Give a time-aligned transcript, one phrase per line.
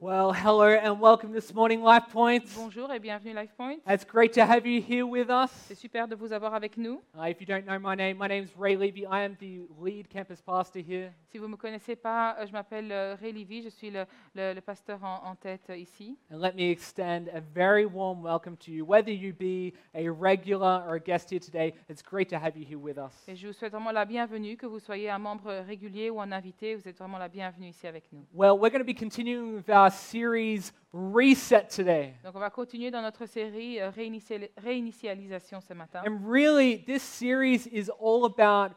[0.00, 2.54] Well, hello and welcome this morning, Life Points.
[2.54, 3.80] Bonjour et bienvenue Life Point.
[3.84, 5.50] It's great to have you here with us.
[5.66, 7.00] C'est super de vous avoir avec nous.
[7.18, 9.04] Uh, if you don't know my name, my name is Ray Levy.
[9.06, 11.10] I am the lead campus pastor here.
[11.32, 14.04] Si vous ne me connaissez pas, euh, je m'appelle euh, Ray Livy, je suis le,
[14.36, 16.16] le- le pasteur en, en tête euh, ici.
[16.30, 18.84] And let me extend a very warm welcome to you.
[18.86, 22.64] Whether you be a regular or a guest here today, it's great to have you
[22.64, 23.26] here with us.
[23.26, 26.30] Et je vous souhaite vraiment la bienvenue, que vous soyez un membre régulier ou un
[26.30, 28.24] invité, vous êtes vraiment la bienvenue ici avec nous.
[28.32, 32.14] Well, we're going to be continuing with our series Reset today.
[32.24, 36.02] Donc on va continuer dans notre série euh, réinitiali- réinitialisation ce matin.
[36.06, 38.74] And really, this series is all about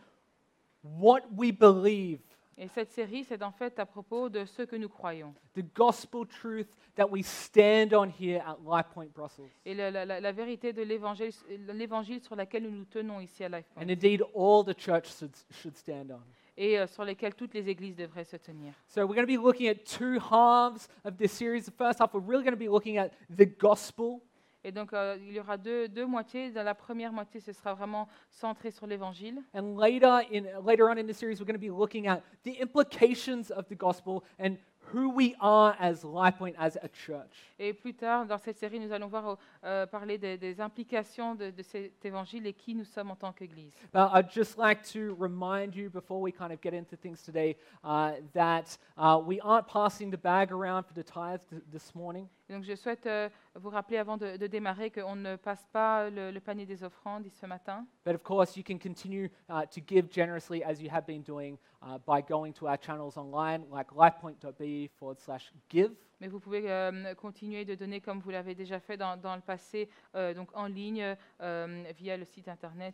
[0.83, 2.19] what we believe,
[2.57, 5.33] Et cette série, c'est en fait à propos de ce que nous croyons.
[5.55, 9.49] the gospel truth that we stand on here at Life Point Brussels.
[9.65, 11.31] Et le- la, la- la vérité de l'évangile
[11.73, 13.83] l'évangile sur laquelle nous nous tenons ici à Life Point.
[13.83, 16.21] And indeed, all the church should, should stand on.
[16.57, 18.73] Et euh, sur lesquelles toutes les églises devraient se tenir.
[18.87, 21.65] So, we're going to be looking at two halves of this series.
[21.65, 24.21] The first half, we're really going to be looking at the gospel.
[24.63, 26.51] Et donc, euh, il y aura deux, deux moitiés.
[26.51, 29.41] Dans la première moitié, ce sera vraiment centré sur l'évangile.
[29.55, 32.61] And later, in, later on in the series, we're going to be looking at the
[32.61, 34.57] implications of the gospel and
[34.93, 37.53] who we are as LifePoint, as a church.
[37.59, 41.51] Et plus tard, dans cette série, nous allons voir euh, parler des, des implications de,
[41.51, 43.71] de cet évangile et qui nous sommes en tant qu'Église.
[43.93, 47.55] But I'd just like to remind you before we kind of get into things today
[47.83, 52.27] uh, that uh, we aren't passing the bag around for the tithes th- this morning.
[52.49, 56.31] Donc, je souhaite euh, vous rappeler avant de, de démarrer qu'on ne passe pas le,
[56.31, 57.85] le panier des offrandes ce matin.
[58.03, 61.57] But of course, you can continue uh, to give generously as you have been doing
[61.81, 65.91] uh, by going to our channels online, like lifepoint.be forward slash give.
[66.21, 69.41] Mais vous pouvez euh, continuer de donner comme vous l'avez déjà fait dans, dans le
[69.41, 72.93] passé, euh, donc en ligne euh, via le site internet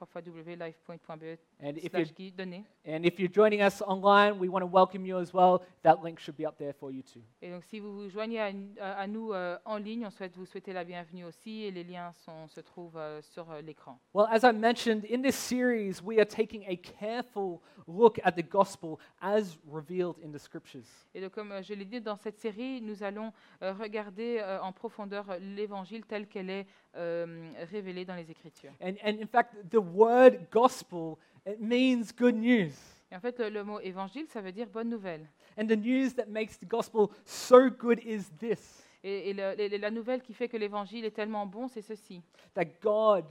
[0.00, 1.38] www.lifepoint.be.
[1.62, 2.64] And if, you're, slash guide, donner.
[2.86, 5.60] and if you're joining us online, we want to welcome you as well.
[5.82, 7.20] That link should be up there for you too.
[7.42, 9.32] Et donc, si vous vous joignez à, nous
[9.66, 11.64] en ligne, on souhaite vous souhaiter la bienvenue aussi.
[11.64, 14.00] Et les liens sont- se trouvent sur l'écran.
[14.14, 18.48] Well, as I mentioned, in this series, we are taking a careful look at the
[18.48, 20.86] gospel as revealed in the scriptures.
[21.14, 24.72] Et donc, comme je l'ai dit dans cette série, nous allons euh, regarder euh, en
[24.72, 28.72] profondeur l'évangile tel qu'elle est euh, révélée dans les Écritures.
[28.82, 32.72] And, and in fact, the word gospel, it means good news.
[33.10, 35.28] Et en fait, le, le mot évangile, ça veut dire bonne nouvelle.
[35.58, 39.78] And the news that makes the gospel so good is this Et, et le- et
[39.78, 42.22] la nouvelle qui fait que l'évangile est tellement bon, c'est ceci.
[42.54, 43.24] that God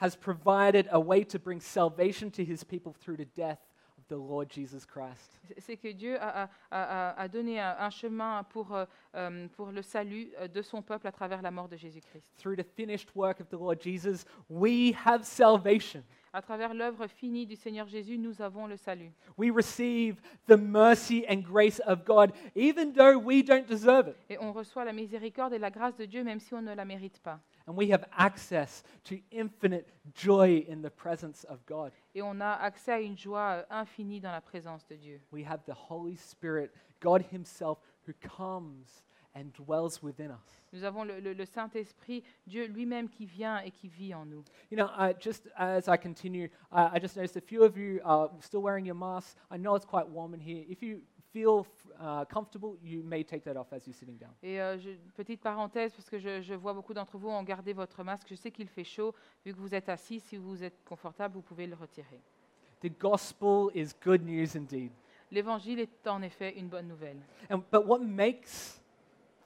[0.00, 3.58] has provided a way to bring salvation to his people through the death
[4.08, 5.38] the Lord Jesus Christ.
[5.58, 8.84] C'est- que Dieu a, a- a- a- a donné un, un chemin pour, euh,
[9.14, 12.32] euh, pour le salut euh, de son peuple à travers la mort de Jésus-Christ.
[12.38, 16.02] Through the finished work of the Lord Jesus, we have salvation.
[16.32, 19.12] À travers l'œuvre finie du Seigneur Jésus, nous avons le salut.
[19.38, 20.16] We receive
[20.46, 24.16] the mercy and grace of God, even though we don't deserve it.
[24.28, 26.84] Et on reçoit la miséricorde et la grâce de Dieu même si on ne la
[26.84, 27.40] mérite pas.
[27.66, 31.92] And we have access to infinite joy in the presence of God.
[32.14, 35.20] Et on a accès à une joie euh, infinie dans la présence de Dieu.
[35.32, 36.70] We have the Holy Spirit,
[37.00, 39.05] God Himself, who comes
[39.36, 40.62] and dwells within us.
[40.72, 44.42] Nous avons le, le- le Saint-Esprit, Dieu lui-même qui vient et qui vit en nous.
[44.70, 48.00] You know, uh, just as I continue, uh, I just noticed a few of you
[48.04, 49.36] are still wearing your masks.
[49.50, 50.64] I know it's quite warm in here.
[50.68, 51.02] If you
[51.32, 51.66] feel
[52.00, 54.32] uh, comfortable, you may take that off as you're sitting down.
[54.42, 57.72] Et euh, je- petite parenthèse, parce que je, je vois beaucoup d'entre vous ont gardé
[57.74, 58.26] votre masque.
[58.30, 59.14] Je sais qu'il fait chaud.
[59.44, 62.20] Vu que vous êtes assis, si vous êtes confortable, vous pouvez le retirer.
[62.80, 64.90] The gospel is good news indeed.
[65.30, 67.16] L'évangile est en effet une bonne nouvelle.
[67.50, 68.80] And, but what makes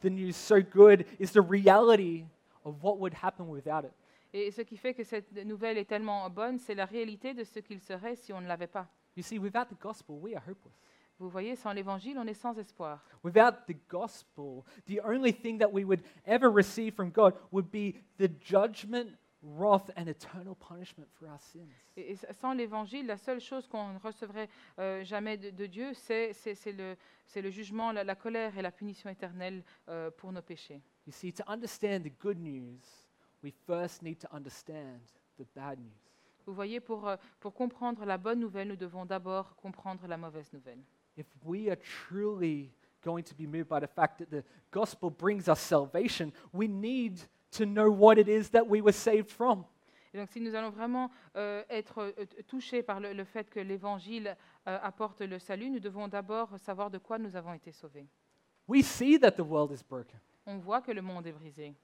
[0.01, 2.25] the news so good is the reality
[2.65, 3.93] of what would happen without it.
[4.33, 7.59] Et ce qui fait que cette nouvelle est tellement bonne, c'est la réalité de ce
[7.59, 8.89] qu'il serait si on ne l'avait pas.
[9.17, 10.75] You see, without the gospel, we are hopeless.
[11.19, 13.05] Vous voyez, sans l'évangile, on est sans espoir.
[13.23, 17.97] Without the gospel, the only thing that we would ever receive from God would be
[18.19, 19.11] the judgment,
[19.43, 21.71] wrath, and eternal punishment for our sins.
[21.97, 25.95] Et, et sans l'évangile, la seule chose qu'on ne recevrait euh, jamais de, de Dieu,
[25.95, 26.33] c'est
[26.67, 30.83] le, jugement, la, la colère et la punition éternelle euh, pour nos péchés.
[31.07, 32.83] You see, to understand the good news,
[33.43, 35.01] we first need to understand
[35.39, 36.11] the bad news.
[36.47, 40.53] Vous voyez, pour, euh, pour comprendre la bonne nouvelle, nous devons d'abord comprendre la mauvaise
[40.53, 40.83] nouvelle.
[41.17, 42.73] If we are truly
[43.03, 47.21] going to be moved by the fact that the gospel brings us salvation, we need
[47.53, 49.65] to know what it is that we were saved from.
[50.13, 53.61] Et donc, si nous allons vraiment euh, être euh, touchés par le, le fait que
[53.61, 54.37] l'Évangile
[54.67, 58.09] euh, apporte le salut, nous devons d'abord savoir de quoi nous avons été sauvés.
[58.67, 60.19] We see that the world is broken.
[60.47, 61.75] On voit que le monde est brisé.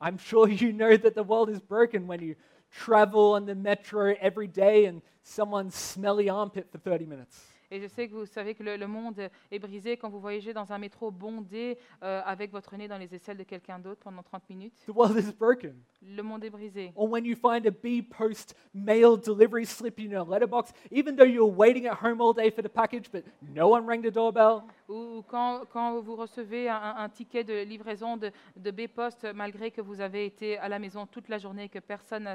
[0.00, 2.34] I'm sure you know that the world is broken when you
[2.70, 7.55] travel on the metro every day and someone's smelly armpit for 30 minutes.
[7.70, 10.52] Et je sais que vous savez que le, le monde est brisé quand vous voyagez
[10.52, 14.22] dans un métro bondé euh, avec votre nez dans les aisselles de quelqu'un d'autre pendant
[14.22, 14.84] 30 minutes.
[14.86, 15.74] The world is broken.
[16.02, 16.92] Le monde est brisé.
[16.94, 21.26] Or when you find a B post mail delivery slip in your letterbox, even though
[21.26, 24.62] you're waiting at home all day for the package, but no one rang the doorbell.
[24.88, 29.80] Ou quand, quand vous recevez un, un ticket de livraison de, de B-Post, malgré que
[29.80, 32.28] vous avez été à la maison toute la journée et que personne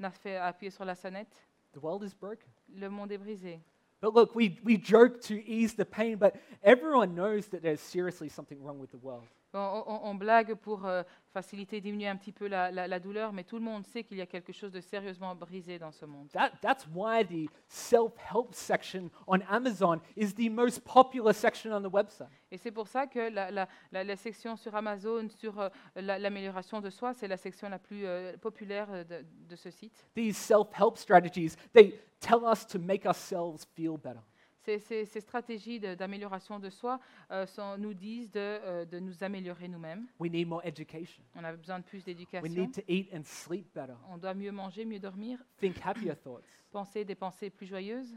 [0.00, 2.46] n'a fait appuyer sur la sonnette, The world is broken.
[2.74, 3.60] le monde est brisé.
[4.04, 8.28] But look, we, we joke to ease the pain, but everyone knows that there's seriously
[8.28, 9.24] something wrong with the world.
[9.54, 11.02] On, on- on blague pour euh,
[11.32, 14.16] faciliter, diminuer un petit peu la, la- la douleur, mais tout le monde sait qu'il
[14.16, 16.28] y a quelque chose de sérieusement brisé dans ce monde.
[16.32, 21.80] That, that's why the self help section on Amazon is the most popular section on
[21.82, 22.28] the website.
[22.50, 27.14] Et c'est pour ça que la, section sur Amazon sur euh, la- l'amélioration de soi,
[27.14, 30.04] c'est la section la plus euh, populaire euh, de, de ce site.
[30.14, 34.20] These self help strategies, they tell us to make ourselves feel better.
[34.64, 36.98] Ces, ces- ces stratégies d'amélioration de, soi
[37.30, 40.06] euh, sont- nous disent de, euh, de nous améliorer nous-mêmes.
[40.18, 41.22] We need more education.
[41.34, 42.48] On a besoin de plus We d'éducation.
[42.62, 43.94] need to eat and sleep better.
[44.08, 48.14] On doit mieux manger, mieux dormir, Think happier thoughts penser des pensées plus joyeuses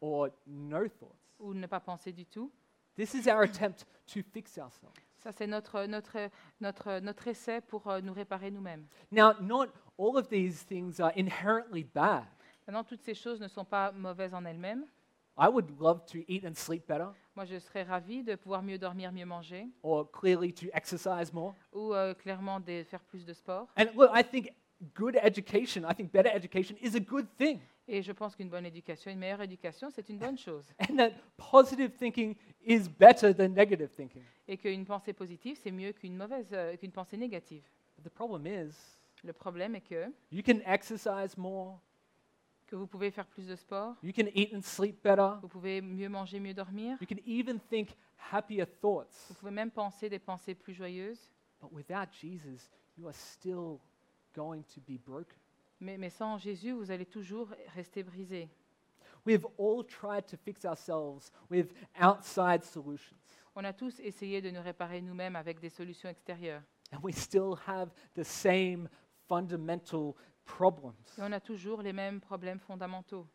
[0.00, 1.16] or no thoughts.
[1.38, 2.52] ou ne pas penser du tout.
[2.94, 4.92] This is our attempt to fix ourselves.
[5.16, 6.28] Ça, c'est notre, notre,
[6.60, 8.86] notre, notre essai pour euh, nous réparer nous-mêmes.
[9.10, 12.24] Now, not all of these things are inherently bad.
[12.66, 14.84] Maintenant, toutes ces choses ne sont pas mauvaises en elles-mêmes.
[15.42, 18.78] I would love to eat and sleep better, Moi, je serais ravie de pouvoir mieux
[18.78, 21.54] dormir, mieux manger, or clearly to exercise more.
[21.72, 23.66] ou euh, clairement de faire plus de sport.
[23.76, 24.52] And look, I think
[24.94, 27.58] good education, I think better education is a good thing.
[27.88, 30.64] Et je pense qu'une bonne éducation, une meilleure éducation, c'est une bonne chose.
[30.88, 34.22] And that positive thinking is better than negative thinking.
[34.46, 37.64] Et qu'une pensée positive, c'est mieux qu'une mauvaise, euh, qu'une pensée négative.
[37.96, 38.74] But the problem is,
[39.24, 41.80] Le problème est que, you can exercise more,
[42.72, 45.82] que vous pouvez faire plus de sport, you can eat and sleep better, vous pouvez
[45.82, 47.90] mieux manger, mieux dormir, you can even think
[48.32, 49.26] happier thoughts.
[49.28, 51.30] vous pouvez même penser des pensées plus joyeuses.
[51.60, 53.78] But without Jesus, you are still
[54.34, 55.36] going to be broken.
[55.80, 58.48] Mais, mais sans Jésus, vous allez toujours rester brisé.
[59.26, 63.18] We've all tried to fix ourselves with outside solutions,
[63.54, 66.62] On a tous essayé de nous réparer nous-mêmes avec des solutions extérieures.
[66.90, 68.88] and we still have the same
[69.28, 70.14] fundamental
[70.44, 70.94] problems.
[71.18, 73.26] Et on a toujours les mêmes problèmes fondamentaux.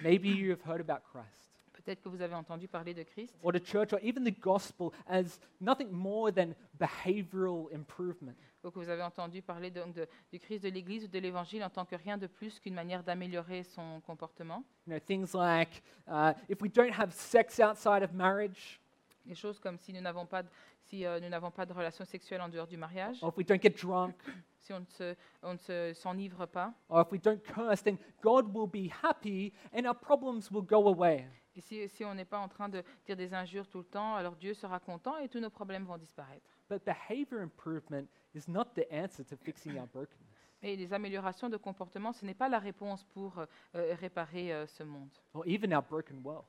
[0.00, 3.52] Maybe you have heard about Christ Peut-être que vous avez entendu parler de Christ or
[3.52, 8.34] the church or even the gospel as nothing more than behavioral improvement.
[8.64, 11.62] ou que vous avez entendu parler donc de- du Christ de l'Église ou de l'Évangile
[11.62, 14.64] en tant que rien de plus qu'une manière d'améliorer son comportement.
[14.86, 18.80] You know, things like uh, if we don't have sex outside of marriage,
[19.26, 20.48] Des choses comme si nous n'avons pas de,
[20.82, 23.44] si, euh, nous n'avons pas de relations sexuelles en dehors du mariage, or if we
[23.44, 24.14] don't get drunk,
[24.60, 27.98] si on ne se- on ne se- s'enivre pas, or if we don't curse, then
[28.22, 31.26] God will be happy and our problems will go away.
[31.56, 34.14] et si, si on n'est pas en train de dire des injures tout le temps,
[34.14, 36.46] alors Dieu sera content et tous nos problèmes vont disparaître.
[36.68, 40.22] But behavior improvement is not the answer to fixing our brokenness
[40.62, 44.66] Et les améliorations de comportement, ce n'est pas la réponse pour euh, euh, réparer euh,
[44.66, 46.44] ce monde, or even our broken world.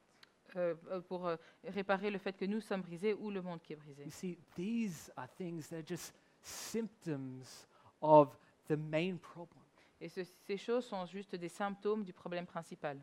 [0.55, 1.35] Euh, euh, pour euh,
[1.65, 4.03] réparer le fait que nous sommes brisés ou le monde qui est brisé.
[4.05, 7.67] You see, these are things that are just symptoms
[8.01, 9.61] of the main problem.
[9.99, 12.97] Et ce- ces choses sont juste des symptômes du problème principal.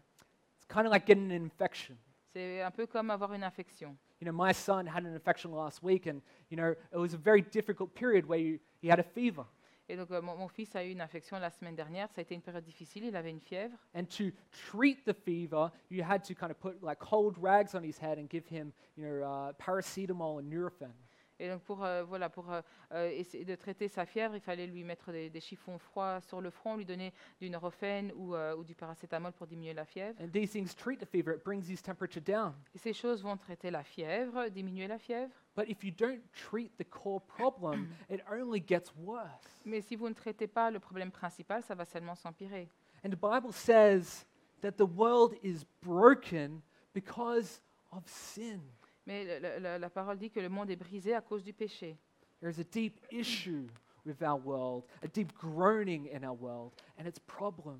[0.56, 1.96] It's kind of like getting an infection.
[2.32, 3.96] C'est un peu comme avoir une infection.
[4.20, 6.20] You know, my son had an infection last week, and
[6.50, 9.44] you know, it was a very difficult period where you, he had a fever.
[9.88, 12.08] Et donc, euh, mon, mon fils a eu une infection la semaine dernière.
[12.10, 13.04] Ça a été une période difficile.
[13.04, 13.76] Il avait une fièvre.
[13.94, 17.82] And to treat the fever, you had to kind of put like cold rags on
[17.82, 20.92] his head and give him, you know, uh, paracetamol and Nurofen.
[21.40, 22.62] Et donc, pour, euh, voilà, pour euh,
[22.92, 26.40] euh, essayer de traiter sa fièvre, il fallait lui mettre des, des chiffons froids sur
[26.40, 30.14] le front, lui donner du Nurofen ou, euh, ou du paracétamol pour diminuer la fièvre.
[30.22, 32.54] And these things treat the fever; it brings his temperature down.
[32.74, 35.34] Et ces choses vont traiter la fièvre, diminuer la fièvre.
[35.54, 39.28] But if you don't treat the core problem, it only gets worse.
[39.64, 42.68] Mais si vous ne traitez pas le problème principal, ça va seulement s'empirer.
[43.04, 44.24] And the Bible says
[44.62, 47.60] that the world is broken because
[47.92, 48.60] of sin.
[49.06, 51.52] Mais le- le- la, la parole dit que le monde est brisé à cause du
[51.52, 51.96] péché.
[52.40, 53.68] There is a deep issue
[54.04, 57.78] with our world, a deep groaning in our world, and its problem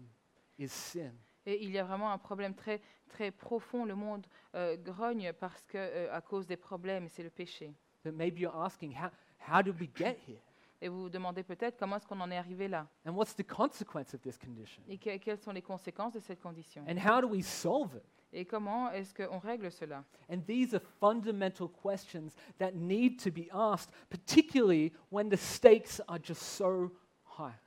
[0.59, 1.13] is sin.
[1.47, 3.85] Et il y a vraiment un problème très, très profond.
[3.85, 7.73] Le monde euh, grogne parce que, euh, à cause des problèmes, c'est le péché.
[8.05, 9.11] But maybe you're asking, how,
[9.49, 10.41] how did we get here?
[10.81, 12.87] Et vous vous demandez peut-être comment est-ce qu'on en est arrivé là?
[13.07, 14.83] And what's the consequence of this condition?
[14.89, 16.85] et que- quelles sont les conséquences de cette condition?
[16.87, 18.03] And how do we solve it?
[18.37, 20.05] Et comment est-ce qu'on règle cela?
[20.29, 26.19] And these are fundamental questions that need to be asked, particularly when the stakes are
[26.23, 26.91] just so.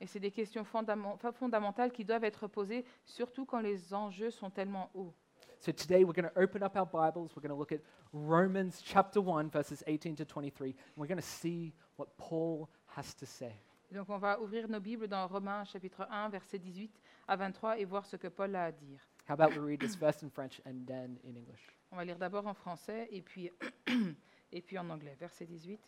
[0.00, 4.90] Et c'est des questions fondamentales qui doivent être posées, surtout quand les enjeux sont tellement
[4.94, 5.14] hauts.
[5.60, 7.34] So today we're going to open up our Bibles.
[7.34, 7.80] We're going to look at
[8.12, 10.68] Romans chapter 1, verses 18 to 23.
[10.70, 13.52] And we're going to see what Paul has to say.
[13.92, 16.92] Donc on va ouvrir nos Bibles dans Romains chapitre 1, versets 18
[17.26, 19.00] à 23 et voir ce que Paul a à dire.
[19.28, 21.74] How about we read this first in French and then in English?
[21.90, 23.50] On va lire d'abord en français et puis,
[24.52, 25.16] et puis en anglais.
[25.18, 25.80] Verset 18.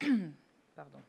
[0.74, 1.02] Pardon.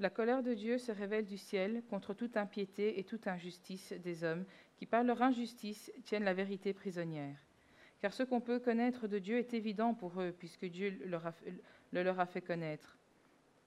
[0.00, 4.22] La colère de Dieu se révèle du ciel contre toute impiété et toute injustice des
[4.22, 4.44] hommes
[4.76, 7.36] qui, par leur injustice, tiennent la vérité prisonnière.
[8.00, 12.20] Car ce qu'on peut connaître de Dieu est évident pour eux, puisque Dieu le leur
[12.20, 12.96] a fait connaître.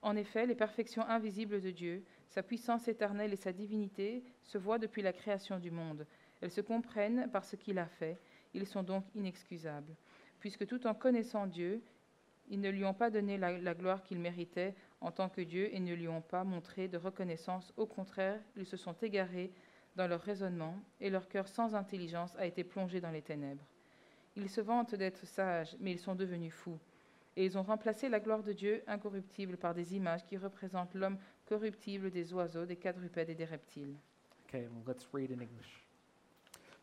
[0.00, 4.78] En effet, les perfections invisibles de Dieu, sa puissance éternelle et sa divinité se voient
[4.78, 6.06] depuis la création du monde.
[6.40, 8.18] Elles se comprennent par ce qu'il a fait.
[8.54, 9.94] Ils sont donc inexcusables,
[10.40, 11.82] puisque tout en connaissant Dieu,
[12.48, 15.80] ils ne lui ont pas donné la gloire qu'il méritait en tant que Dieu et
[15.80, 17.72] ne lui ont pas montré de reconnaissance.
[17.76, 19.52] Au contraire, ils se sont égarés
[19.96, 23.66] dans leur raisonnement et leur cœur sans intelligence a été plongé dans les ténèbres.
[24.36, 26.78] Ils se vantent d'être sages, mais ils sont devenus fous.
[27.36, 31.18] Et ils ont remplacé la gloire de Dieu incorruptible par des images qui représentent l'homme
[31.46, 33.96] corruptible des oiseaux, des quadrupèdes et des reptiles.
[34.48, 35.86] Okay, let's read in English.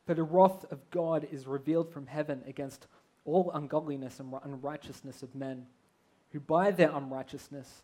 [0.05, 2.87] For the wrath of God is revealed from heaven against
[3.25, 5.67] all ungodliness and ri- unrighteousness of men,
[6.33, 7.83] who by their unrighteousness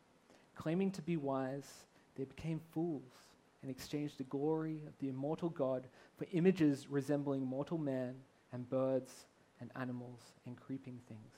[0.61, 3.01] Claiming to be wise, they became fools
[3.63, 5.87] and exchanged the glory of the immortal God
[6.19, 8.13] for images resembling mortal man
[8.53, 9.25] and birds
[9.59, 11.33] and animals and creeping things.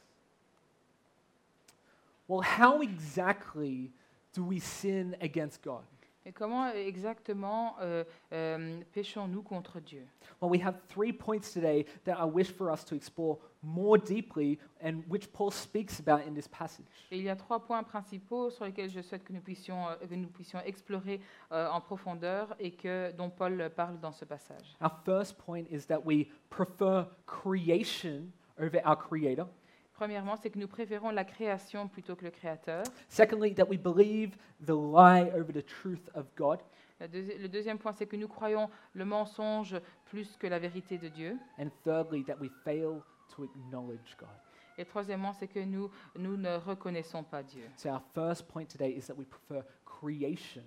[2.28, 3.92] Well, how exactly
[4.34, 5.84] do we sin against God?
[6.26, 10.06] Et comment exactement euh, euh, péchons-nous contre Dieu?
[10.42, 14.58] Well, we have three points today that I wish for us to explore more deeply
[14.82, 16.86] and which Paul speaks about in this passage.
[17.12, 19.96] Et il y a trois points principaux sur lesquels je souhaite que nous puissions, euh,
[19.96, 21.20] que nous puissions explorer
[21.52, 24.78] euh, en profondeur et que, dont Paul parle dans ce passage.
[24.82, 29.48] Our first point is that we prefer creation over our creator.
[29.94, 32.84] Premièrement, c'est que nous préférons la création plutôt que le créateur.
[33.10, 34.36] Secondly, that we believe
[34.66, 36.60] the lie over the truth of God.
[37.00, 40.98] Le, deuxi- le deuxième point, c'est que nous croyons le mensonge plus que la vérité
[40.98, 41.38] de Dieu.
[41.60, 43.02] And thirdly, that we fail
[43.36, 44.30] to acknowledge God.
[44.78, 47.70] Et troisièmement, c'est que nous, nous ne reconnaissons pas Dieu.
[47.76, 50.64] So our first point today is that we prefer creation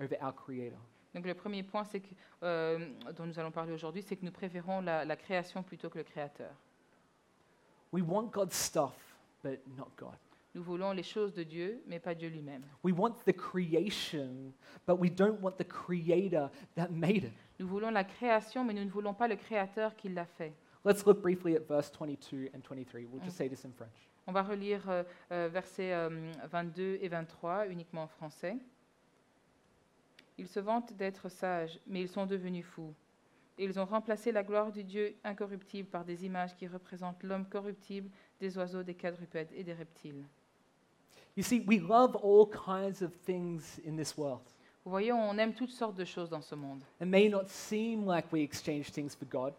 [0.00, 0.78] over our creator.
[1.14, 2.78] Donc le premier point c'est que, euh,
[3.14, 6.04] dont nous allons parler aujourd'hui, c'est que nous préférons la, la création plutôt que le
[6.04, 6.50] créateur.
[7.92, 8.94] We want God's stuff,
[9.42, 10.16] but not God.
[10.54, 12.62] Nous voulons les choses de Dieu, mais pas Dieu lui-même.
[12.82, 14.52] We want the creation,
[14.86, 17.32] but we don't want the creator that made it.
[17.58, 20.52] Nous voulons la création, mais nous ne voulons pas le créateur qui l'a fait.
[20.84, 23.06] Let's look briefly at verse 22 and 23.
[23.06, 24.10] We'll just say this in French.
[24.26, 28.56] On va relire euh, euh, versets euh, 22 et 23 uniquement en français.
[30.38, 32.94] Ils se vantent d'être sages, mais ils sont devenus fous.
[33.58, 38.10] Ils ont remplacé la gloire du Dieu incorruptible par des images qui représentent l'homme corruptible,
[38.40, 40.24] des oiseaux, des quadrupèdes et des reptiles.
[41.36, 44.42] You see, we love all kinds of things in this world.
[44.84, 46.82] Vous voyez, on aime toutes sortes de choses dans ce monde.
[47.00, 49.54] It may not seem like we exchange things for God,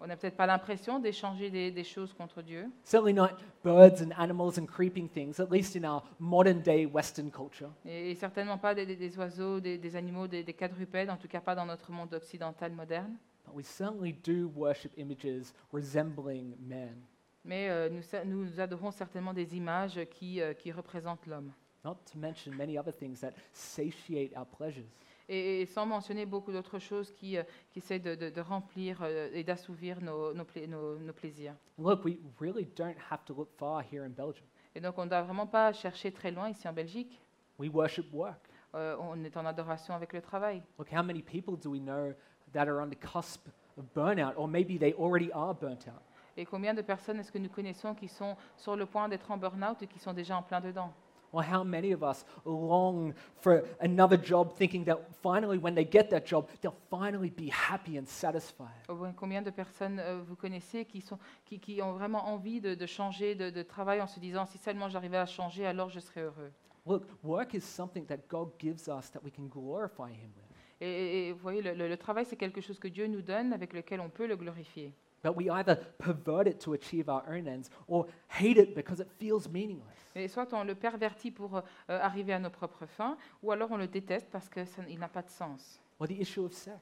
[0.00, 2.66] On n'a peut-être pas l'impression d'échanger des, des choses contre Dieu.
[2.82, 3.30] certainly not
[3.62, 7.70] birds and animals and creeping things, at least in our modern day Western culture.
[7.86, 11.28] Et, et certainement pas des, des- des oiseaux, des, animaux, des, des quadrupèdes, en tout
[11.28, 13.16] cas pas dans notre monde occidental moderne.
[13.46, 16.96] But we certainly do worship images resembling man,
[17.44, 21.50] Mais euh, nous, nous adorons certainement des images qui, euh, qui représentent l'homme.
[21.84, 24.86] not to mention many other things that satiate our pleasures.
[25.28, 28.98] Et, et sans mentionner beaucoup d'autres choses qui, euh, qui essaient de, de- de remplir
[29.02, 31.54] euh, et d'assouvir nos, nos pla- nos- nos plaisirs.
[31.78, 34.46] Look, we really don't have to look far here in Belgium.
[34.74, 37.20] Et donc on ne doit vraiment pas chercher très loin ici en Belgique.
[37.58, 38.36] We worship work.
[38.74, 40.62] Euh, on est en adoration avec le travail.
[40.78, 42.12] Look, how many people do we know
[42.52, 43.46] that are on the cusp
[43.78, 46.02] of burnout, or maybe they already are burnt out?
[46.36, 49.36] Et combien de personnes est-ce que nous connaissons qui sont sur le point d'être en
[49.36, 50.92] burn-out et qui sont déjà en plein dedans?
[51.34, 56.08] Or how many of us long for another job, thinking that finally, when they get
[56.10, 58.68] that job, they'll finally be happy and satisfied?
[58.88, 62.76] Bien Combien de personnes euh, vous connaissez qui, sont, qui, qui ont vraiment envie de,
[62.76, 65.98] de changer de, de travail en se disant si seulement j'arrivais à changer, alors je
[65.98, 66.52] serais heureux?
[66.86, 70.44] Look, work is something that God gives us that we can glorify Him with.
[70.80, 73.22] Et, et- et vous voyez, le, le- le travail, c'est quelque chose que Dieu nous
[73.22, 74.92] donne, avec lequel on peut le glorifier.
[75.24, 79.08] But we either pervert it to achieve our own ends or hate it because it
[79.18, 79.96] feels meaningless.
[80.14, 83.78] Et soit on le pervertit pour euh, arriver à nos propres fins, ou alors on
[83.78, 85.80] le déteste parce qu'il n'a pas de sens.
[85.98, 86.78] Or the issue of sex.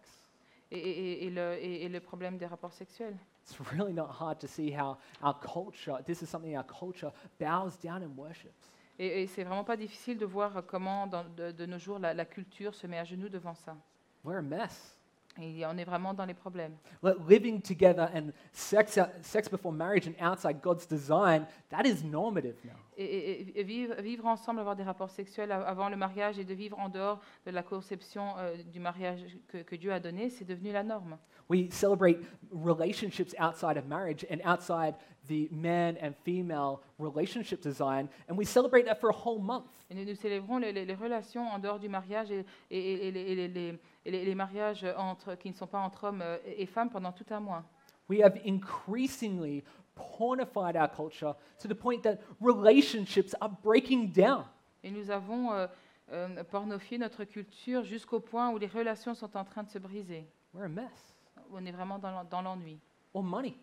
[0.70, 3.16] Et, et- et- le, et- le problème des rapports sexuels.
[3.44, 7.78] It's really not hard to see how our culture, this is something our culture bows
[7.82, 8.70] down and worships.
[8.98, 12.12] Et, et c'est vraiment pas difficile de voir comment, dans- de, de nos jours, la,
[12.14, 13.76] la culture se met à genoux devant ça.
[14.24, 14.96] We're a mess.
[15.40, 16.76] Et on est vraiment dans les problèmes.
[17.02, 22.56] Like living together and sex, sex before marriage and outside God's design, that is normative
[22.64, 22.72] now.
[22.98, 26.44] Et, et- et vivre, vivre ensemble, avoir des rapports sexuels av- avant le mariage et
[26.44, 30.28] de vivre en dehors de la conception euh, du mariage que, que Dieu a donné,
[30.28, 31.16] c'est devenu la norme.
[31.48, 32.18] We celebrate
[32.52, 34.94] relationships outside of marriage and outside
[35.28, 39.64] the man and female relationship design, and we celebrate that for a whole month.
[39.90, 43.78] Et nous, nous célébrons les, les- les relations en dehors du mariage et, et- les,
[44.04, 47.26] les- les- mariages entre, qui ne sont pas entre hommes euh, et femmes pendant tout
[47.30, 47.62] un mois.
[48.08, 49.62] We have increasingly
[49.94, 54.44] pornified our culture to the point that relationships are breaking down.
[54.82, 55.66] Et nous avons euh,
[56.12, 60.26] euh, pornifié notre culture jusqu'au point où les relations sont en train de se briser.
[60.52, 61.14] We're a mess.
[61.52, 62.78] On est vraiment dans l'ennui.
[63.14, 63.54] Or money.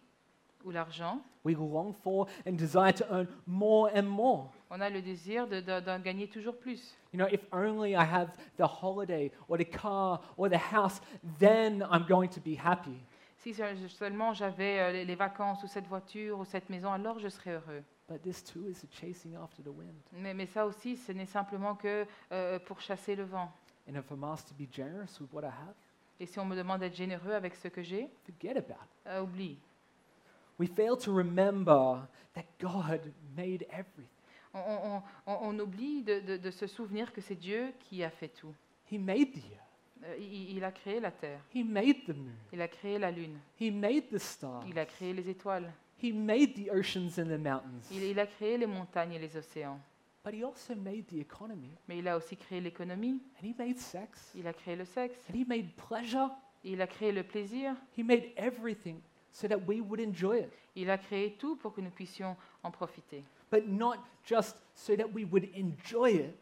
[0.66, 4.52] Ou l'argent, We long for and desire to earn more and more.
[4.70, 6.96] On a le désir de- de- d'en gagner toujours plus.
[7.14, 11.02] You know, if only I have the holiday or the car or the house,
[11.40, 12.98] then I'm going to be happy.
[13.38, 17.20] Si se- seulement j'avais euh, les- les vacances ou cette voiture ou cette maison, alors
[17.20, 17.84] je serais heureux.
[18.10, 19.94] But this too is a chasing after the wind.
[20.14, 23.52] Mais, mais ça aussi, ce n'est simplement que euh, pour chasser le vent.
[23.88, 25.76] And if I'm asked to be generous with what I have,
[26.20, 29.08] Et si on me demande d'être généreux avec ce que j'ai, forget about it.
[29.08, 29.58] euh, oublie.
[30.60, 33.00] We fail to remember that God
[33.38, 34.10] made everything.
[34.54, 38.10] On, on- on- on oublie de, de- de se souvenir que c'est Dieu qui a
[38.10, 38.54] fait tout.
[38.92, 40.06] He made the earth.
[40.06, 42.32] Euh, il, il a créé la terre, He made the moon.
[42.54, 44.64] il a créé la lune, He made the stars.
[44.68, 47.84] il a créé les étoiles, He made the oceans and the mountains.
[47.92, 49.80] il, il a créé les montagnes et les océans.
[50.24, 51.70] But he also made the economy.
[51.88, 54.32] Mais il a aussi créé l'économie, And he made sex.
[54.36, 56.30] il a créé le sexe, And he made pleasure.
[56.64, 59.00] il a créé le plaisir, He made everything
[59.34, 60.50] so that we would enjoy it.
[60.76, 63.24] il a créé tout pour que nous puissions en profiter.
[63.52, 66.36] But not just so that we would enjoy it,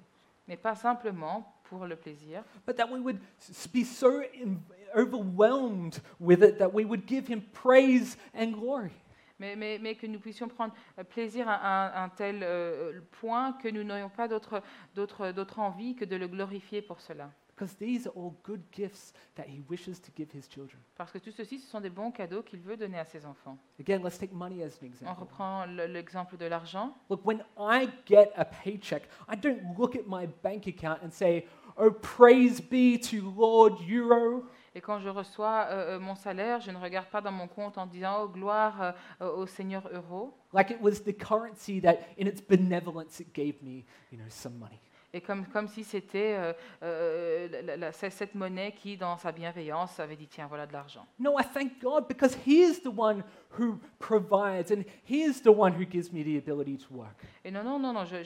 [0.47, 4.59] Mais pas simplement pour le plaisir, but that we would s- be so in-
[4.95, 8.91] overwhelmed with it that we would give him praise and glory.
[9.39, 13.53] mais, mais- mais que nous puissions prendre euh, plaisir à un, un tel euh, point
[13.53, 14.61] que nous n'ayons pas d'autre
[14.95, 17.29] d'autre- d'autre envie que de le glorifier pour cela.
[17.57, 20.79] Because these are all good gifts that he wishes to give his children.
[20.95, 23.57] Parce que tout ceci, ce sont des bons cadeaux qu'il veut donner à ses enfants.
[23.79, 25.19] Again, let's take money as an On example.
[25.21, 26.93] reprend le- l'exemple de l'argent.
[27.09, 31.47] Look, when I get a paycheck, I don't look at my bank account and say,
[31.79, 34.43] Oh, praise be to Lord Euro.
[34.75, 37.79] Et quand je reçois euh, euh, mon salaire, je ne regarde pas dans mon compte
[37.79, 38.91] en disant Oh, gloire euh,
[39.21, 40.31] euh, au Seigneur euro.
[40.53, 44.59] Like it was the currency that, in its benevolence, it gave me, you know, some
[44.59, 44.79] money.
[45.17, 46.53] Et comme, comme si c'était euh,
[46.83, 51.07] euh, cette monnaie qui, dans sa bienveillance, avait dit Tiens, voilà de l'argent.
[51.19, 53.23] No, I thank God because He is the one
[53.57, 57.17] who provides and He is the one who gives me the ability to work.
[57.43, 58.21] Et non, non, non, non, je-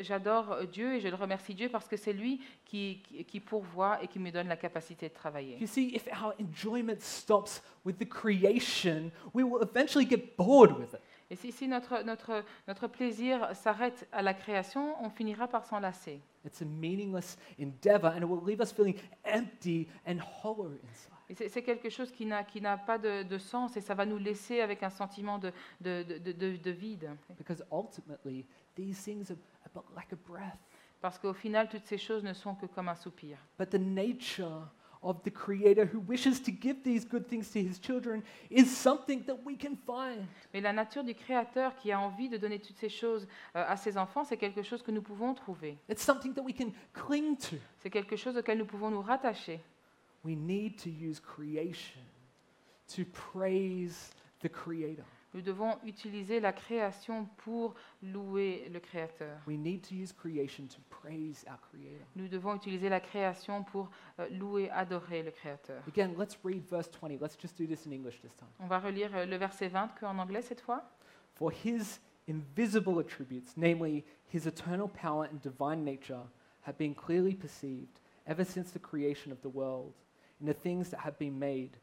[0.00, 4.02] j'adore Dieu et je le remercie Dieu parce que c'est lui qui, qui, qui pourvoit
[4.02, 5.56] et qui me donne la capacité de travailler.
[5.60, 10.94] You see, if our enjoyment stops with the creation, we will eventually get bored with
[10.94, 11.00] it.
[11.30, 15.80] Et si, si notre, notre, notre plaisir s'arrête à la création, on finira par s'en
[15.80, 16.20] lasser.
[16.44, 21.12] It's a meaningless endeavor and it will leave us feeling empty and hollow inside.
[21.28, 22.44] Et c'est, quelque chose qui n'a,
[22.76, 26.30] pas de, de sens et ça va nous laisser avec un sentiment de, de, de,
[26.30, 27.10] de- de vide.
[27.36, 30.56] Because ultimately, these things are, are but like a breath.
[31.00, 33.38] Parce qu'au final, toutes ces choses ne sont que comme un soupir.
[33.58, 34.68] But the nature
[35.02, 39.22] of the Creator who wishes to give these good things to His children is something
[39.26, 40.26] that we can find.
[40.52, 43.76] Mais la nature du Créateur qui a envie de donner toutes ces choses euh, à
[43.76, 45.78] ses enfants, c'est quelque chose que nous pouvons trouver.
[45.88, 47.56] It's something that we can cling to.
[47.78, 49.60] C'est quelque chose auquel nous pouvons nous rattacher.
[50.24, 52.02] We need to use creation
[52.94, 55.04] to praise the Creator.
[55.36, 59.38] Nous devons utiliser la création pour louer le Créateur.
[59.46, 62.06] We need to use creation to praise our Creator.
[62.16, 65.82] Nous devons utiliser la création pour euh, louer, adorer le Créateur.
[65.88, 67.20] Again, let's read verse 20.
[67.20, 68.48] Let's just do this in English this time.
[68.60, 70.90] On va relire euh, le verset 20 qu'en anglais cette fois.
[71.34, 76.24] For his invisible attributes, namely his eternal power and divine nature,
[76.62, 79.92] have been clearly perceived ever since the creation of the world
[80.40, 81.76] in the things that have been made,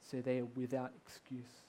[0.00, 1.62] so they are without excuse.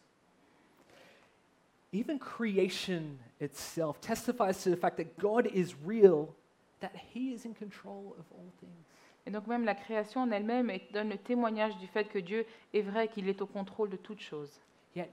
[1.98, 6.36] Even creation itself testifies to the fact that God is real,
[6.80, 8.86] that he is in control of all things.
[9.26, 12.82] Et donc même la création en elle-même donne le témoignage du fait que Dieu est
[12.82, 14.62] vrai, qu'il est au contrôle de toutes choses.
[14.96, 15.10] Yet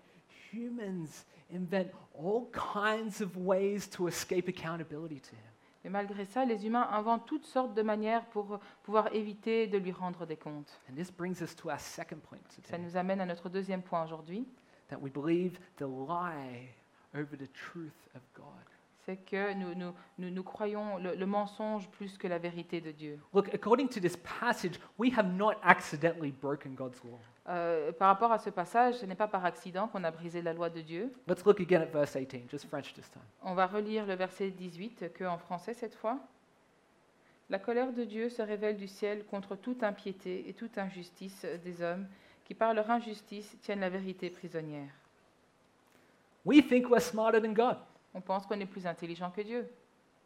[0.53, 5.55] humans invent all kinds of ways to escape accountability to Him.
[5.83, 9.93] Mais malgré ça, les humains inventent toutes sortes de manières pour pouvoir éviter de lui
[9.93, 10.81] rendre des comptes.
[10.91, 13.83] And this brings us to our second point Ça today nous amène à notre deuxième
[13.83, 14.47] point aujourd'hui,
[14.95, 16.69] that we believe the lie
[17.15, 18.65] over the truth of God.
[19.05, 22.91] c'est que nous, nous, nous, nous croyons le, le mensonge plus que la vérité de
[22.91, 23.19] Dieu.
[23.35, 27.19] Look, according to this passage, we have not accidentally broken God's law.
[27.49, 30.55] Euh, par rapport à ce passage, ce n'est pas par accident qu'on a brisé la
[30.55, 31.13] loi de Dieu.
[31.29, 33.23] Let's look again at verse 18, just French this time.
[33.43, 36.19] On va relire le verset 18, que en français cette fois.
[37.51, 41.83] La colère de Dieu se révèle du ciel contre toute impiété et toute injustice des
[41.83, 42.07] hommes
[42.45, 44.91] qui, par leur injustice, tiennent la vérité prisonnière.
[46.45, 47.79] We think we're smarter than God.
[48.15, 49.67] On pense qu'on est plus intelligent que Dieu.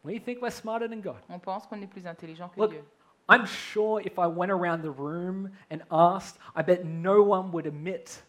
[0.04, 1.20] We think we're smarter than God.
[1.28, 2.84] On pense qu'on est plus intelligent que Look, Dieu.
[3.28, 7.66] I'm sure if I went around the room and asked, I bet no one would
[7.66, 8.24] admit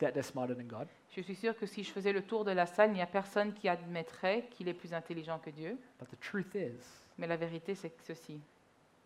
[0.00, 0.88] that they're smarter than God.
[1.10, 3.06] Je suis sûre que si je faisais le tour de la salle, il n'y a
[3.06, 5.78] personne qui admettrait qu'il est plus intelligent que Dieu.
[6.00, 6.82] But the truth is,
[7.16, 8.40] Mais la vérité, c'est ceci.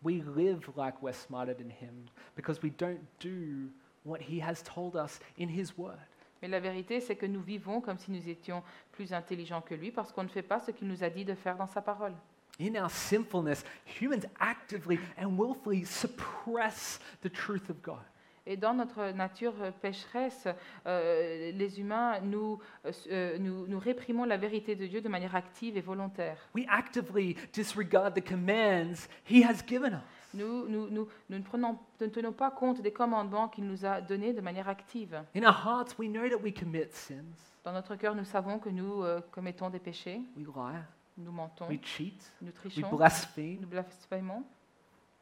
[0.01, 2.05] we live like we're smarter than Him
[2.35, 3.69] because we don't do
[4.09, 5.97] what He has told us in His Word.
[6.41, 9.91] Mais la vérité, c'est que nous vivons comme si nous étions plus intelligents que lui
[9.91, 12.13] parce qu'on ne fait pas ce qu'il nous a dit de faire dans sa parole.
[12.61, 13.63] In our sinfulness,
[14.01, 18.03] humans actively and willfully suppress the truth of God.
[18.45, 20.47] Et dans notre nature euh, pécheresse,
[20.87, 25.35] euh, les humains, nous, euh, euh, nous, nous réprimons la vérité de Dieu de manière
[25.35, 26.49] active et volontaire.
[26.55, 30.18] We actively disregard the commands He has given us.
[30.33, 33.99] Nous, nous, nous, nous ne, prenons, ne tenons pas compte des commandements qu'il nous a
[34.01, 35.23] donnés de manière active.
[35.35, 37.23] In our hearts, we know that we commit sins.
[37.63, 40.81] Dans notre cœur, nous savons que nous euh, commettons des péchés, We lie,
[41.17, 44.43] nous mentons, we cheat, nous we trichons, blaspheme, nous blasphémons,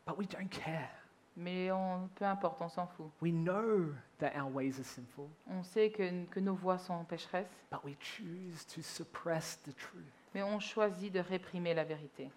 [0.05, 0.89] but we don't care.
[1.35, 3.11] mais on, peu importe, on s'en fout.
[3.21, 7.47] We know that our ways are sinful, On sait que, que nos voies sont pécheresses,
[7.71, 10.03] but we choose to suppress the truth.
[10.35, 12.29] mais on choisit de réprimer la vérité.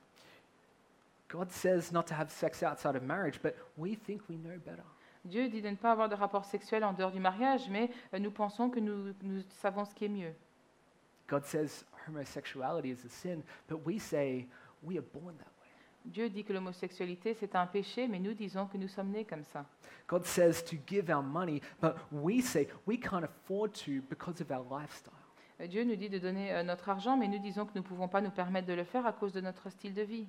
[1.31, 4.85] God says not to have sex outside of marriage, but we think we know better.
[5.25, 8.19] Dieu dit de ne pas avoir de rapport sexuel en dehors du mariage, mais euh,
[8.19, 10.35] nous pensons que nous, nous savons ce qui est mieux.
[11.29, 14.49] God says homosexuality is a sin, but we say
[14.83, 15.69] we are born that way.
[16.07, 19.45] Dieu dit que l'homosexualité, c'est un péché, mais nous disons que nous sommes nés comme
[19.45, 19.67] ça.
[20.09, 24.51] God says to give our money, but we say we can't afford to because of
[24.51, 25.13] our lifestyle.
[25.69, 28.09] Dieu nous dit de donner euh, notre argent, mais nous disons que nous ne pouvons
[28.09, 30.27] pas nous permettre de le faire à cause de notre style de vie.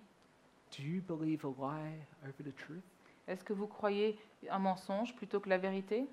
[0.77, 2.83] Do you believe a lie over the truth?
[3.27, 4.17] Est-ce que vous croyez
[4.49, 6.05] un mensonge plutôt que la vérité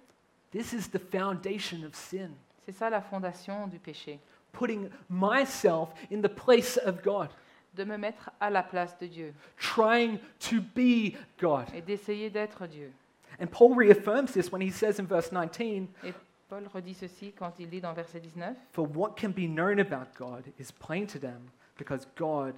[0.50, 2.30] This is the foundation of sin.
[2.64, 4.18] C'est ça la fondation du péché,
[4.52, 7.28] Putting myself in the place of God,
[7.74, 11.66] de me mettre à la place de Dieu trying to be God.
[11.74, 12.92] et d'essayer d'être Dieu.
[13.40, 16.12] And Paul reaffirms this when he says in verse 19, Et
[16.48, 20.08] Paul redit ceci quand il dit dans verset 19, For what can be known about
[20.18, 22.54] God is plain to them because God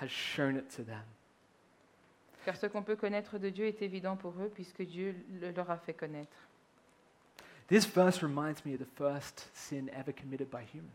[0.00, 1.04] has shown it to them.
[2.44, 5.70] Car ce qu'on peut connaître de Dieu est évident pour eux puisque Dieu le leur
[5.70, 6.36] a fait connaître.
[7.68, 10.90] This verse reminds me of the first sin ever committed by humans.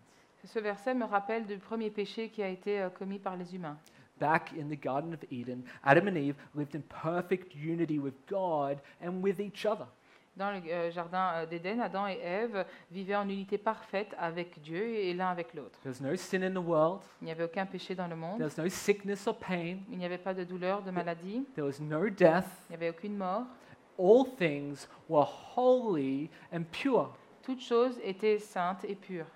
[0.46, 3.78] Ce verset me rappelle du premier péché qui a été euh, commis par les humains.
[4.20, 8.78] Back in the Garden of Eden, Adam and Eve lived in perfect unity with God
[9.02, 9.88] and with each other.
[10.38, 14.84] Dans le euh, jardin euh, d'Éden, Adam et Ève vivaient en unité parfaite avec Dieu
[14.84, 15.80] et l'un avec l'autre.
[15.82, 18.42] There was no sin in the world, Il n'y avait aucun péché dans le monde,
[18.42, 21.80] was no sickness or pain, il n'y avait pas de douleur, de maladie, there was
[21.80, 22.46] no death.
[22.70, 23.44] il n'y avait aucune mort.
[23.98, 27.16] All things were holy and pure.
[27.42, 29.28] Toutes choses étaient saintes et pures.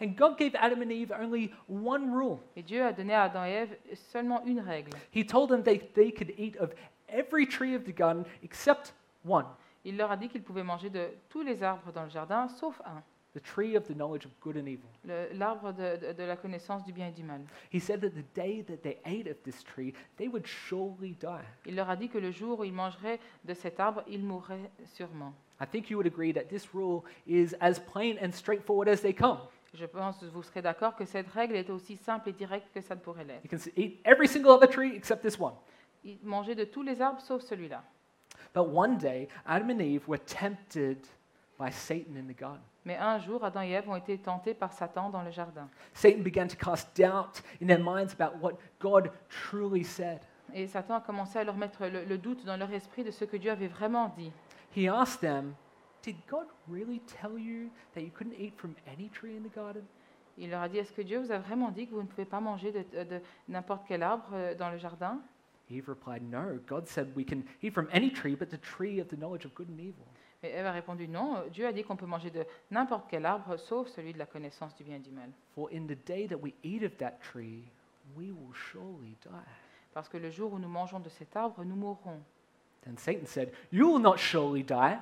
[0.00, 2.40] And God gave Adam and Eve only one rule.
[2.56, 4.90] Et Dieu a donné à Adam et Ève seulement une règle.
[5.14, 6.74] He told them they, they could eat of
[7.08, 8.92] every tree of the garden except
[9.24, 9.46] one
[9.84, 12.80] Il leur a dit qu'ils pouvaient manger de tous les arbres dans le jardin, sauf
[12.84, 13.02] un,
[13.34, 14.88] the tree of the knowledge of good and evil.
[15.34, 17.40] l'arbre de, de- de la connaissance du bien et du mal.
[17.72, 21.44] He said that the day that they ate of this tree, they would surely die.
[21.66, 24.70] Il leur a dit que le jour où ils mangeraient de cet arbre, ils mourraient
[24.84, 25.32] sûrement.
[25.60, 29.14] I think you would agree that this rule is as plain and straightforward as they
[29.14, 29.38] come.
[29.74, 32.80] Je pense que vous serez d'accord que cette règle est aussi simple et directe que
[32.80, 33.44] ça ne pourrait l'être.
[33.44, 35.54] You can eat every single other tree except this one.
[36.22, 37.84] Mangeaient de tous les arbres sauf celui-là.
[38.54, 40.98] But one day, Adam and Eve were tempted
[41.58, 42.62] by Satan in the garden.
[42.84, 45.68] Mais un jour, Adam et Ève ont été tentés par Satan dans le jardin.
[45.92, 50.20] Satan began to cast doubt in their minds about what God truly said.
[50.54, 53.24] Et Satan a commencé à leur mettre le, le doute dans leur esprit de ce
[53.24, 54.32] que Dieu avait vraiment dit.
[54.74, 55.54] He asked them,
[56.02, 59.84] Did God really tell you that you couldn't eat from any tree in the garden?
[60.38, 62.24] Il leur a dit, est-ce que Dieu vous a vraiment dit que vous ne pouvez
[62.24, 65.20] pas manger de, de n'importe quel arbre euh, dans le jardin?
[65.70, 69.08] Eve replied, No, God said we can eat from any tree but the tree of
[69.08, 70.06] the knowledge of good and evil.
[70.42, 73.56] Et Ève a répondu non, Dieu a dit qu'on peut manger de n'importe quel arbre
[73.56, 75.30] sauf celui de la connaissance du bien et du mal.
[75.54, 77.64] For in the day that we eat of that tree,
[78.16, 79.30] we will surely die.
[79.92, 82.20] Parce que le jour où nous mangeons de cet arbre, nous mourrons.
[82.84, 84.96] Then Satan said, You will not surely die.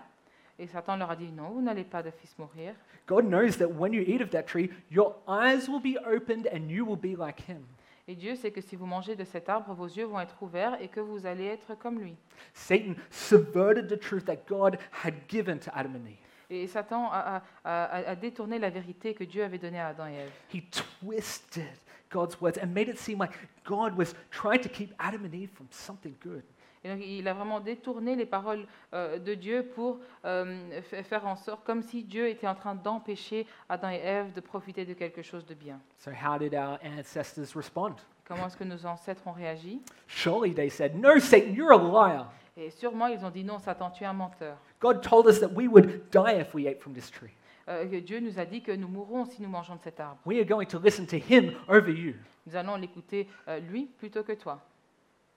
[0.59, 2.75] Et Satan leur a dit non, vous n'allez pas de fils mourir.
[3.07, 6.71] God knows that when you eat of that tree, your eyes will be opened and
[6.71, 7.63] you will be like him.
[8.09, 10.81] Et Dieu sait que si vous mangez de cet arbre, vos yeux vont être ouverts
[10.81, 12.17] et que vous allez être comme lui.
[12.55, 16.19] Satan subverted the truth that God had given to Adam and Eve.
[16.49, 20.07] Et Satan a, a- a- a détourné la vérité que Dieu avait donnée à Adam
[20.07, 20.31] et Ève.
[20.55, 21.67] He twisted
[22.09, 23.33] God's words and made it seem like
[23.65, 26.45] God was trying to keep Adam and Eve from something good.
[26.87, 31.27] Et donc, il a vraiment détourné les paroles euh, de Dieu pour euh, fa- faire
[31.27, 34.95] en sorte, comme si Dieu était en train d'empêcher Adam et Ève de profiter de
[34.95, 35.81] quelque chose de bien.
[35.99, 37.97] So, how did our ancestors respond?
[38.25, 39.81] Comment est-ce que nos ancêtres ont réagi?
[40.07, 42.33] Surely they said, No, Satan, you're a liar.
[42.57, 44.57] Et sûrement, ils ont dit non, Satan, tu es un menteur.
[44.81, 47.33] God told us that we would die if we ate from this tree.
[47.69, 50.19] Euh, que Dieu nous a dit que nous mourrons si nous mangeons de cet arbre.
[50.25, 52.15] We are going to listen to him over you.
[52.47, 54.61] Nous allons l'écouter euh, lui plutôt que toi.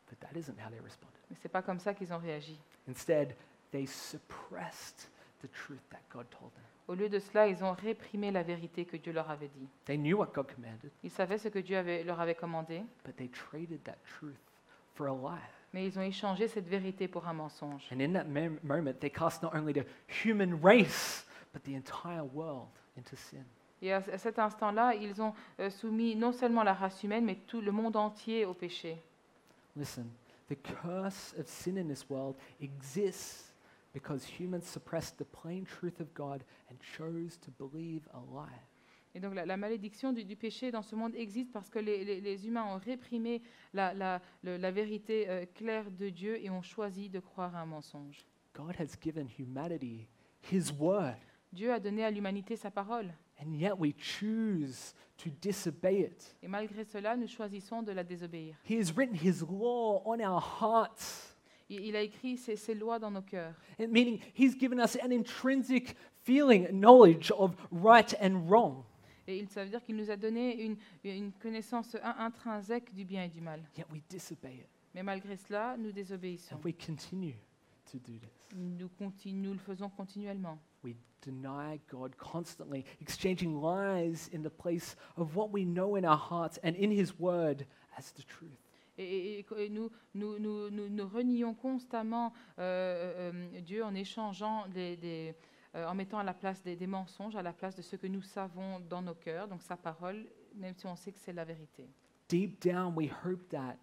[0.10, 1.19] But that isn't how they responded.
[1.30, 2.60] Mais c'est pas comme ça qu'ils ont réagi.
[2.90, 3.36] Instead,
[3.72, 5.10] they suppressed
[5.42, 6.64] the truth that God told them.
[6.88, 9.68] Au lieu de cela, ils ont réprimé la vérité que Dieu leur avait dit.
[9.86, 13.16] They knew what God commanded, Ils savaient ce que Dieu avait- leur avait commandé, but
[13.16, 14.36] they traded that truth
[14.96, 15.42] for a lie.
[15.72, 17.88] mais ils ont échangé cette vérité pour un mensonge.
[17.94, 19.86] And in that mom- moment, they cast not only the
[20.26, 23.46] human race, but the entire world into sin.
[23.84, 27.36] Et à à cet instant-là, ils ont euh, soumis non seulement la race humaine, mais
[27.36, 28.98] tout le monde entier au péché.
[29.76, 30.08] Listen,
[30.50, 33.54] the curse of sin in this world exists
[33.94, 38.62] because humans suppressed the plain truth of God and chose to believe a lie.
[39.16, 42.06] Et donc la, la malédiction du, du péché dans ce monde existe parce que les,
[42.06, 43.42] les- les humains ont réprimé
[43.74, 47.62] la, la- le- la vérité euh, claire de Dieu et ont choisi de croire à
[47.62, 48.24] un mensonge.
[48.54, 50.08] God has given humanity
[50.52, 51.16] His word,
[51.52, 53.12] Dieu a donné à l'humanité sa parole.
[53.42, 56.36] And yet we choose to disobey it.
[56.44, 58.56] Et malgré cela, nous choisissons de la désobéir.
[58.70, 61.36] He has written His law on our hearts,
[61.70, 63.54] Il, il a écrit ses, ses lois dans nos cœurs.
[63.80, 68.84] and meaning He's given us an intrinsic feeling, knowledge of right and wrong.
[69.28, 73.06] Et il, ça veut dire qu'il nous a donné une, une connaissance in- intrinsèque du
[73.06, 73.62] bien et du mal.
[73.78, 76.56] Yet we disobey it, Mais malgré cela, nous désobéissons.
[76.56, 77.36] and we continue
[77.92, 78.30] to do this.
[78.56, 80.58] Nous, continu- nous le faisons continuellement.
[80.84, 86.18] We deny God constantly, exchanging lies in the place of what we know in our
[86.18, 87.66] hearts and in His Word
[87.98, 88.58] as the truth.
[88.98, 94.68] Et, et- et- nous, nous, nous, nous, renions constamment euh, euh, euh, Dieu en échangeant,
[94.68, 95.36] des, des-
[95.76, 98.08] euh, en mettant à la place des, des mensonges, à la place de ce que
[98.08, 101.46] nous savons dans nos cœurs, donc sa parole, même si on sait que c'est la
[101.46, 101.88] vérité.
[102.28, 103.78] Deep down, we hope that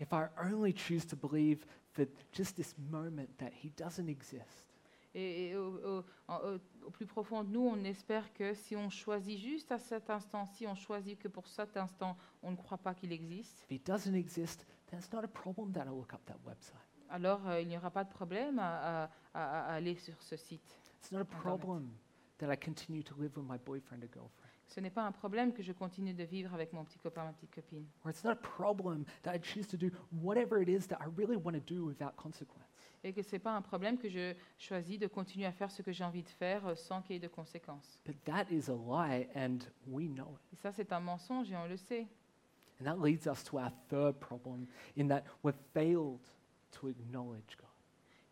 [0.00, 4.66] if I only choose to believe for just this moment that He doesn't exist,
[5.14, 9.38] Et, et au, au- au- plus profond de nous, on espère que si on choisit
[9.38, 13.12] juste à cet instant-ci, on choisit que pour cet instant, on ne croit pas qu'il
[13.12, 16.38] existe, if He doesn't exist, then it's not a problem that I look up that
[16.46, 16.76] website.
[17.08, 20.36] alors euh, il n'y aura pas de problème à, à- à- à aller sur ce
[20.36, 20.78] site.
[21.00, 21.90] It's not a problem
[22.38, 24.46] that I continue to live with my boyfriend or girlfriend.
[24.68, 27.32] Ce n'est pas un problème que je continue de vivre avec mon petit copain, ma
[27.32, 27.84] petite copine.
[28.04, 31.08] Or it's not a problem that I choose to do whatever it is that I
[31.16, 32.69] really want to do without consequence.
[33.02, 35.80] Et que ce n'est pas un problème que je choisis de continuer à faire ce
[35.80, 37.98] que j'ai envie de faire euh, sans qu'il y ait de conséquences.
[38.04, 40.52] But that is a lie, and we know it.
[40.52, 42.06] Et ça, c'est un mensonge et on le sait.
[42.80, 44.66] And that leads us to our third problem
[44.98, 46.20] in that we've failed
[46.72, 47.68] to acknowledge God.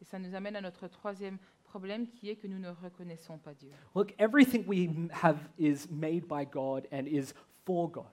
[0.01, 3.55] Et ça nous amène à notre troisième problème qui est que nous ne reconnaissons pas
[3.55, 3.71] Dieu.
[3.95, 4.89] Look, everything we
[5.23, 8.05] have is made by God and is for God.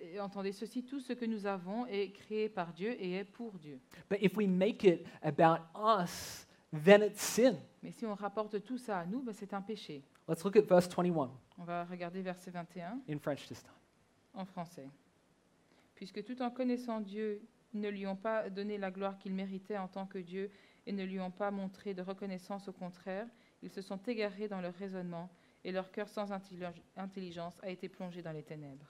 [0.00, 3.58] Et entendez ceci, tout ce que nous avons est créé par Dieu et est pour
[3.58, 3.80] Dieu.
[4.08, 6.46] But if we make it about us,
[6.84, 7.56] then it's sin.
[7.82, 10.02] Mais si on rapporte tout ça à nous, ben, c'est un péché.
[10.28, 13.72] Let's look at verse 21 On va regarder verset 21 in French this time.
[14.34, 14.88] en français.
[15.94, 17.42] Puisque tout en connaissant Dieu,
[17.74, 20.50] ils ne lui ont pas donné la gloire qu'il méritait en tant que Dieu
[20.86, 23.26] et ne lui ont pas montré de reconnaissance, au contraire,
[23.62, 25.28] ils se sont égarés dans leur raisonnement
[25.64, 28.86] et leur cœur sans intellig- intelligence a été plongé dans les ténèbres.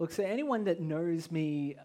[0.00, 1.76] Look, so anyone that knows me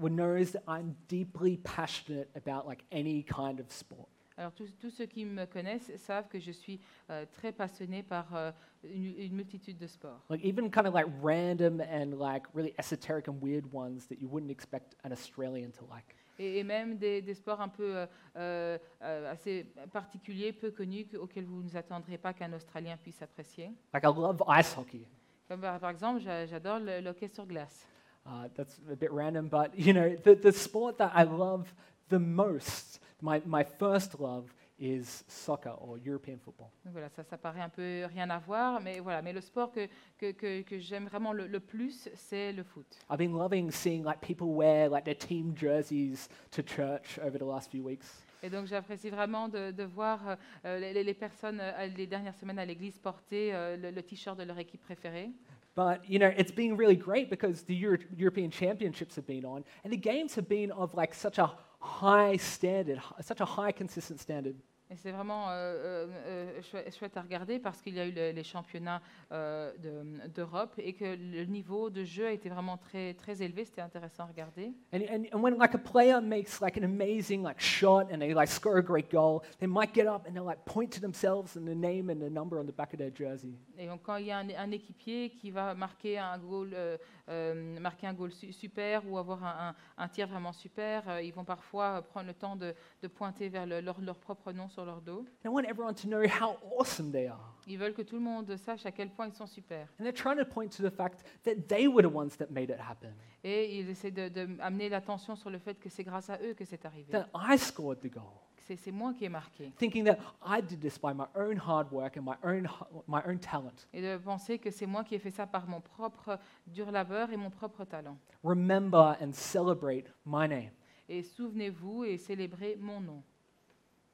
[0.00, 4.08] knows that I'm deeply passionate about like any kind of sport.
[4.38, 8.34] Alors tous, tous ceux qui me connaissent savent que je suis euh, très passionné par
[8.34, 8.52] euh,
[8.84, 10.24] une, une multitude de sports.
[10.30, 14.28] Like even kind of like random and like really esoteric and weird ones that you
[14.28, 16.14] wouldn't expect an Australian to like.
[16.38, 21.16] Et, et même des, des sports un peu euh, euh, assez particuliers, peu connus, que-
[21.18, 23.72] auxquels vous ne vous attendrez pas qu'un Australien puisse apprécier.
[23.92, 25.04] Like I love ice hockey.
[25.48, 27.86] Comme par, par exemple, j'a- j'adore le, le hockey sur glace.
[28.26, 31.72] Uh, that's a bit random, but you know, the, the sport that I love
[32.10, 36.70] the most, my, my first love, is soccer or European football.
[36.84, 39.22] Donc voilà, ça, ça paraît un peu rien à voir, mais voilà.
[39.22, 42.86] Mais le sport que, que, que, que j'aime vraiment le, le plus, c'est le foot.
[43.10, 47.44] I've been loving seeing like people wear like their team jerseys to church over the
[47.46, 48.22] last few weeks.
[48.42, 52.58] Et donc j'apprécie vraiment de, de voir euh, les, les personnes euh, les dernières semaines
[52.58, 55.30] à l'église porter euh, le, t-shirt de leur équipe préférée.
[55.74, 59.62] But you know, it's been really great because the Euro- European Championships have been on,
[59.84, 64.20] and the games have been of like such a high standard, such a high consistent
[64.20, 64.56] standard.
[64.90, 68.30] Et c'est vraiment euh, euh, euh, chouette, à regarder parce qu'il y a eu le-
[68.30, 73.12] les championnats euh, de- d'Europe et que le niveau de jeu a été vraiment très,
[73.14, 73.64] très élevé.
[73.66, 74.72] C'était intéressant à regarder.
[74.94, 78.32] And, and, and when like a player makes like an amazing like shot and they
[78.32, 81.56] like score a great goal, they might get up and they'll like point to themselves
[81.56, 83.52] and the name and the number on the back of their jersey.
[83.76, 86.96] Et donc, quand il y a un, un équipier qui va marquer un goal, euh,
[87.28, 91.32] euh, marquer un goal su- super ou avoir un, un- un tir vraiment super, ils
[91.32, 94.77] vont parfois prendre le temps de, de pointer vers le- leur, leur propre nom sur
[94.84, 95.24] leur dos.
[95.42, 97.54] They want everyone to know how awesome they are.
[97.66, 99.88] Ils veulent que tout le monde sache à quel point ils sont super.
[99.98, 102.70] And they're trying to point to the fact that they were the ones that made
[102.70, 103.12] it happen.
[103.44, 106.84] Et ils essaient d'amener l'attention sur le fait que c'est grâce à eux que c'est
[106.84, 107.12] arrivé.
[107.12, 108.32] That I scored the goal.
[108.56, 109.72] C'est c'est moi qui ai marqué.
[109.78, 112.68] Thinking that I did this by my own hard work and my own,
[113.06, 113.86] my own talent.
[113.92, 117.30] Et de penser que c'est moi qui ai fait ça par mon propre dur labeur
[117.30, 118.18] et mon propre talent.
[118.42, 120.70] Remember and celebrate my name.
[121.08, 123.22] Et souvenez-vous et célébrez mon nom.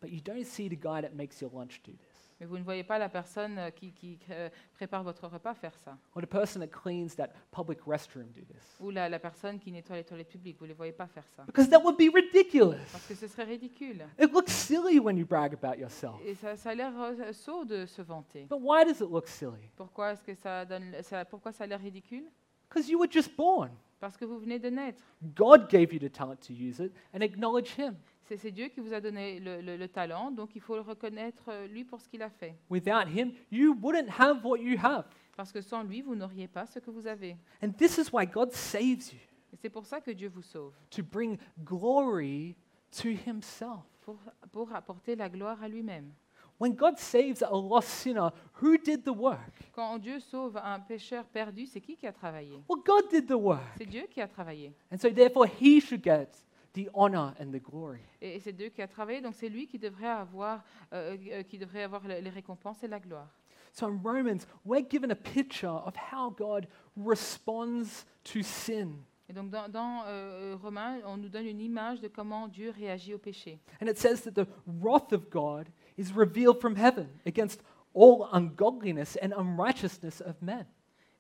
[0.05, 2.31] But you don't see the guy that makes your lunch do this.
[2.39, 5.75] Mais vous ne voyez pas la personne euh, qui, qui, euh, prépare votre repas faire
[5.79, 5.97] ça.
[6.15, 8.77] Or the person that cleans that public restroom do this.
[8.81, 10.59] Ou la, la personne qui nettoie les toilettes publiques.
[10.59, 11.45] Vous ne les voyez pas faire ça.
[11.45, 12.85] Because that would be ridiculous.
[12.93, 14.05] Parce que ce serait ridicule.
[14.21, 16.21] It looks silly when you brag about yourself.
[16.27, 18.47] Et ça, ça a l'air euh, sot de se vanter.
[18.51, 19.71] But why does it look silly?
[19.75, 22.25] Pourquoi, est-ce que ça, donne, ça, pourquoi ça a l'air ridicule
[22.69, 23.71] Because you were just born.
[24.01, 25.03] Parce que vous venez de naître.
[25.35, 27.95] God gave you the talent to use it and acknowledge Him.
[28.27, 31.45] C'est Dieu qui vous a donné le, le- le talent, donc il faut le reconnaître
[31.49, 32.55] euh, lui pour ce qu'il a fait.
[32.71, 35.05] Without Him, you wouldn't have what you have.
[35.37, 37.37] Parce que sans lui, vous n'auriez pas ce que vous avez.
[37.63, 39.19] And this is why God saves you
[39.53, 41.37] Et c'est pour ça que Dieu vous sauve, to bring
[41.79, 42.55] glory
[43.03, 43.83] to Himself.
[44.03, 44.17] pour,
[44.53, 46.13] pour apporter la gloire à lui-même.
[46.61, 48.31] When God saves a lost sinner,
[48.63, 49.53] who did the work?
[49.73, 52.63] Quand Dieu sauve un pécheur perdu, c'est qui qui a travaillé?
[52.69, 53.61] Well, God did the work.
[53.77, 54.73] C'est Dieu qui a travaillé.
[54.93, 56.29] And so, therefore, He should get
[56.75, 58.01] the honor and the glory.
[58.21, 61.43] Et, et c'est Dieu qui a travaillé, donc c'est lui qui devrait avoir, euh, euh,
[61.43, 63.29] qui devrait avoir le- les récompenses et la gloire.
[63.73, 69.05] So, in Romans, we're given a picture of how God responds to sin.
[69.29, 72.71] Et donc dans, dans, euh, euh Romains, on nous donne une image de comment Dieu
[72.71, 73.59] réagit au péché.
[73.81, 77.63] And it says that the wrath of God is revealed from heaven against
[77.95, 80.67] all ungodliness and unrighteousness of men.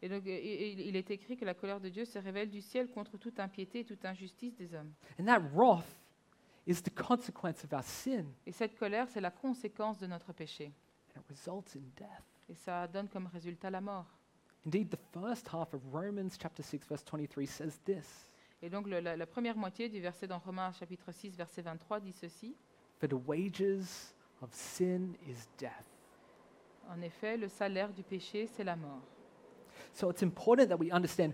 [0.05, 2.91] Et donc il, il est écrit que la colère de Dieu se révèle du ciel
[2.91, 4.93] contre toute impiété et toute injustice des hommes.
[5.19, 5.99] And that wrath
[6.67, 10.73] is the consequence of our sin, Et cette colère, c'est la conséquence de notre péché.
[11.17, 12.23] and it results in death.
[12.51, 14.19] Et ça donne comme résultat la mort.
[14.67, 18.29] Indeed, the first half of Romans chapter 6, verse 23 says this
[18.61, 22.01] Et donc le- la, la première moitié du verset dans Romains chapitre 6, verset 23
[22.01, 22.55] dit ceci.
[22.99, 25.89] For the wages of sin is death.
[26.91, 29.01] En effet, le salaire du péché, c'est la mort.
[29.95, 31.33] So it's important that we understand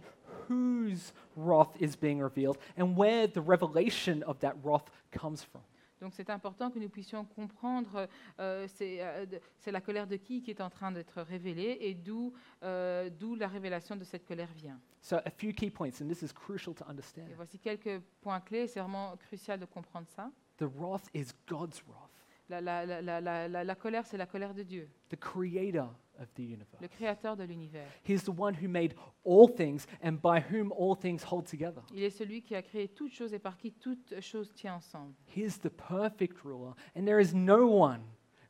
[0.48, 5.62] whose wrath is being revealed and where the revelation of that wrath comes from.
[6.00, 9.26] Donc c'est important que nous puissions comprendre euh, c'est euh,
[9.58, 13.34] c'est la colère de qui qui est en train d'être révélée et d'où euh, d'où
[13.34, 14.80] la révélation de cette colère vient.
[15.02, 17.28] So, a few key points, and this is crucial to understand.
[17.30, 20.30] Et voici quelques points clés, c'est vraiment crucial de comprendre ça.
[20.56, 22.10] The wrath is God's wrath,
[22.48, 25.94] La, la- la- la- la- la- la colère, c'est la colère de Dieu, the creator
[26.20, 26.80] of the universe.
[26.80, 27.88] le créateur de l'univers.
[28.08, 31.82] He's the one who made all things and by whom all things hold together.
[31.94, 35.14] Il est celui qui a créé toutes choses et par qui toute chose tient ensemble.
[35.36, 38.02] He's the perfect ruler, and there is no one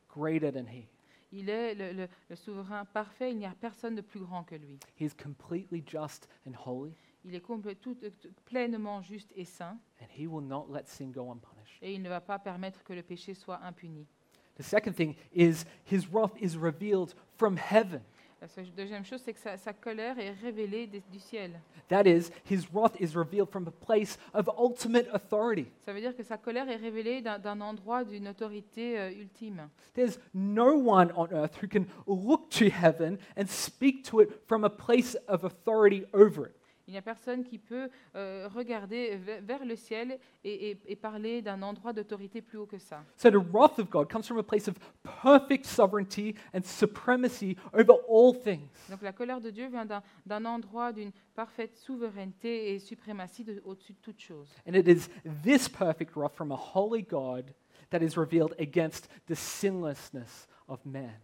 [0.09, 0.87] greater than he.
[1.33, 4.57] Il est le, le- le souverain parfait, il n'y a personne de plus grand que
[4.57, 4.79] lui.
[4.99, 6.93] He is completely just and holy,
[7.25, 10.87] Il est complè- tout- euh, tout- pleinement juste et saint and he will not let
[10.87, 11.79] sin go unpunished.
[11.83, 14.09] et il ne va pas permettre que le péché soit impuni.
[14.61, 18.03] The second thing is his wrath is revealed from heaven.
[18.43, 18.47] La
[18.77, 21.61] deuxième chose, c'est que sa, sa colère est révélée des- du ciel.
[21.89, 25.67] That is, his wrath is revealed from a place of ultimate authority.
[25.85, 29.69] Ça veut dire que sa colère est révélée d'un d'un endroit d'une autorité euh, ultime.
[29.95, 34.65] There's no one on earth who can look to heaven and speak to it from
[34.65, 36.55] a place of authority over it.
[36.91, 40.97] Il n'y a personne qui peut euh, regarder ve- vers le ciel et, et- et
[40.97, 43.05] parler d'un endroit d'autorité plus haut que ça.
[43.17, 44.75] So the wrath of God comes from a place of
[45.05, 48.89] perfect sovereignty and supremacy over all things.
[48.91, 53.63] Donc la colère de Dieu vient d'un- d'un endroit d'une parfaite souveraineté et suprématie de-
[53.65, 54.53] au-dessus de toute chose.
[54.69, 55.09] And it is
[55.45, 57.55] this perfect wrath from a holy God
[57.91, 61.21] that is revealed against the sinlessness of man.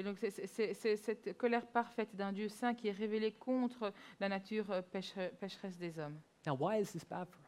[0.00, 4.64] Et donc c'est- cette colère parfaite d'un Dieu saint qui est révélée contre la nature
[4.70, 6.18] euh, pécheresse des hommes.
[6.46, 7.46] Now, why is this bad for us?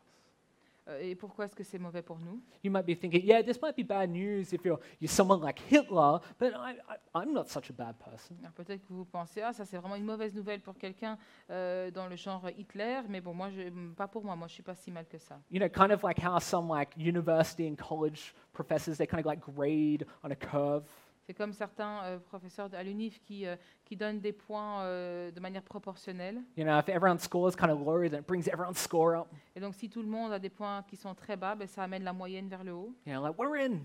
[0.88, 2.42] Euh, et pourquoi est-ce que c'est mauvais pour nous?
[2.62, 5.61] You might be thinking, yeah, this might be bad news if you're, you're someone like
[5.70, 8.36] Hitler, but I, I, I'm not such a bad person.
[8.55, 11.16] Peut-être que vous pensez, ah ça c'est vraiment une mauvaise nouvelle pour quelqu'un
[11.50, 13.62] euh, dans le genre Hitler, mais bon, moi, je,
[13.94, 15.40] pas pour moi, moi je suis pas si mal que ça.
[15.50, 19.26] You know, kind of like how some like university and college professors, they kind of
[19.26, 20.84] like grade on a curve.
[21.33, 23.57] C'est comme certains euh, professeurs à l'UNIF qui, euh,
[23.87, 26.43] qui donnent des points euh, de manière proportionnelle.
[26.59, 29.28] You know, if everyone scores kind of then it brings everyone's score up.
[29.57, 31.85] Et donc si tout le monde a des points qui sont très bas, ben, ça
[31.85, 32.95] amène la moyenne vers le haut.
[33.07, 33.78] You know, like we're in,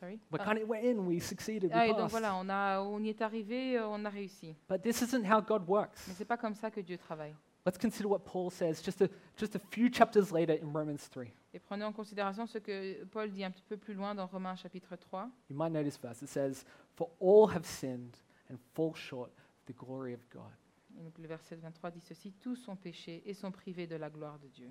[0.00, 0.18] Sorry?
[0.32, 0.44] we're Ah.
[0.52, 2.10] kind of we're in, we succeeded, we Ah, et donc passed.
[2.10, 4.56] voilà, on, a, on y est arrivé, euh, on a réussi.
[4.68, 6.08] But this isn't how God works.
[6.08, 7.36] Mais c'est pas comme ça que Dieu travaille.
[7.64, 11.32] Let's consider what Paul says just a, just a few chapters later in Romans 3.
[11.54, 14.56] Et prenez en considération ce que Paul dit un petit peu plus loin dans Romains
[14.56, 15.28] chapitre 3.
[15.50, 16.22] You might this verse.
[16.22, 16.64] It says,
[16.96, 18.16] For all have sinned
[18.50, 20.50] and fall short of the glory of God.
[20.98, 24.10] Et donc le verset 23 dit ceci, tous sont péchés et sont privés de la
[24.10, 24.70] gloire de Dieu.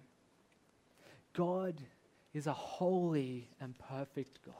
[1.33, 1.79] God
[2.33, 4.53] is a holy and perfect God.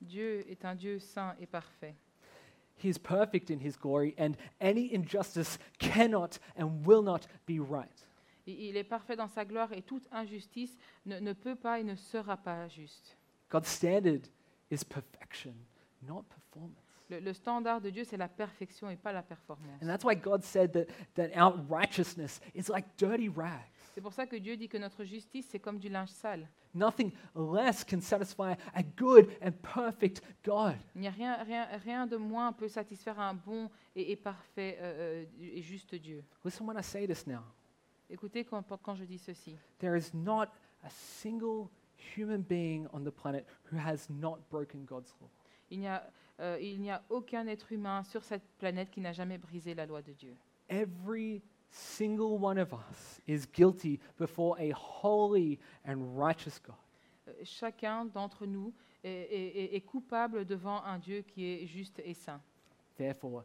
[0.00, 1.94] Dieu est un Dieu saint et parfait.
[2.76, 8.04] He is perfect in his glory, and any injustice cannot and will not be right.
[8.52, 10.76] Il est parfait dans sa gloire et toute injustice
[11.06, 13.16] ne, ne peut pas et ne sera pas juste.
[13.50, 14.28] God's standard
[14.70, 15.54] is perfection,
[16.02, 16.84] not performance.
[17.10, 19.82] Le, le standard de Dieu, c'est la perfection et pas la performance.
[19.82, 23.64] And that's why God said that, that our righteousness is like dirty rags.
[23.94, 26.48] C'est pour ça que Dieu dit que notre justice, c'est comme du linge sale.
[26.74, 30.76] Nothing less can satisfy a good and perfect God.
[30.94, 34.78] Il n'y a rien, rien, rien de moins peut satisfaire un bon et, et parfait
[34.80, 36.22] euh, euh, et juste Dieu.
[36.44, 37.42] Listen when I say this now.
[38.10, 39.56] Écoutez quand, quand je dis ceci.
[39.78, 40.46] There is not
[40.82, 41.68] a single
[42.16, 45.28] human being on the planet who has not broken God's law.
[45.70, 46.08] Il n'y a,
[46.40, 49.84] euh, il n'y a aucun être humain sur cette planète qui n'a jamais brisé la
[49.84, 50.34] loi de Dieu.
[50.70, 56.76] Every single one of us is guilty before a holy and righteous God.
[57.28, 58.72] Euh, Chacun d'entre nous
[59.04, 62.40] est, est- est- est coupable devant un Dieu qui est juste et saint.
[62.96, 63.44] Therefore,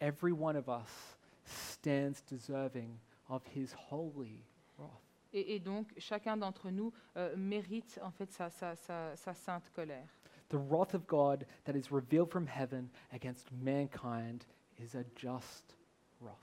[0.00, 2.90] every one of us stands deserving
[3.30, 4.44] of his holy
[4.78, 4.90] wrath.
[5.32, 9.70] Et, et donc, chacun d'entre nous euh, mérite en fait sa, sa- sa- sa sainte
[9.72, 10.08] colère.
[10.48, 14.44] The wrath of God that is revealed from heaven against mankind
[14.78, 15.76] is a just
[16.20, 16.34] wrath.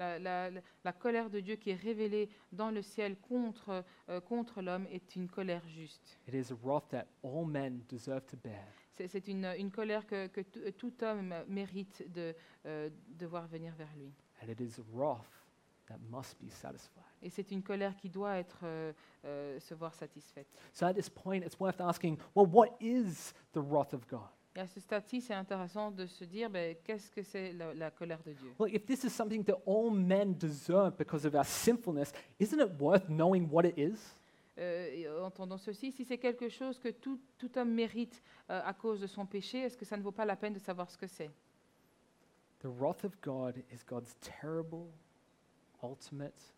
[0.00, 0.50] La, la-
[0.84, 5.14] la- colère de Dieu qui est révélée dans le ciel contre, euh, contre l'homme est
[5.14, 6.18] une colère juste.
[6.26, 8.64] It is a wrath that all men deserve to bear.
[8.90, 12.34] C'est c'est une, une colère que, que tout- tout homme mérite de
[12.66, 14.12] euh, devoir venir vers lui.
[14.42, 15.43] And it is wrath
[15.86, 17.02] that must be satisfied.
[17.22, 18.92] Et c'est une colère qui doit être, euh,
[19.24, 20.46] euh, se voir satisfaite.
[20.72, 24.28] So at this point, it's worth asking well, what is the wrath of God?
[24.56, 27.90] Et à ce stade-ci, c'est intéressant de se dire, ben, qu'est-ce que c'est la, la
[27.90, 28.54] colère de Dieu?
[28.58, 32.80] Well, if this is something that all men deserve because of our sinfulness, isn't it
[32.80, 33.98] worth knowing what it is?
[34.58, 38.72] Euh, et Entendons ceci, si c'est quelque chose que tout, tout homme mérite euh, à
[38.72, 40.96] cause de son péché, est-ce que ça ne vaut pas la peine de savoir ce
[40.96, 41.30] que c'est?
[42.60, 44.86] The wrath of God is God's terrible,
[45.84, 46.54] ultimate,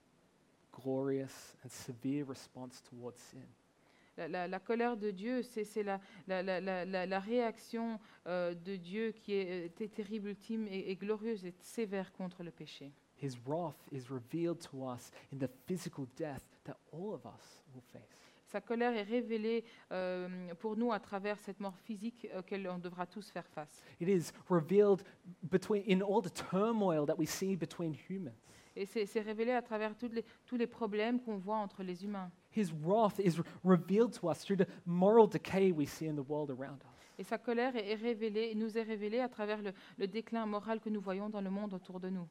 [0.73, 3.43] glorious, and severe response towards sin.
[4.17, 8.55] la, la- la colère de Dieu, c'est la, la- la- la- la- la réaction euh,
[8.55, 12.93] de Dieu qui est euh, terrible, ultime et, et glorieuse et sévère contre le péché.
[13.23, 17.83] His wrath is revealed to us in the physical death that all of us will
[17.93, 18.03] face.
[18.47, 23.05] Sa colère est révélée euh, pour nous à travers cette mort physique auquel on devra
[23.07, 23.83] tous faire face.
[24.01, 25.03] It is revealed
[25.43, 28.37] between, in all the turmoil that we see between humans.
[28.77, 32.31] Et c'est révélé à travers toutes les- tous les problèmes qu'on voit entre les humains.
[32.55, 36.29] His wrath is re- revealed to us through the moral decay we see in the
[36.29, 36.91] world around us.
[37.19, 40.91] Et sa colère est révélée, nous est révélée à travers le, le déclin moral que
[40.91, 42.29] nous voyons dans le monde autour de nous.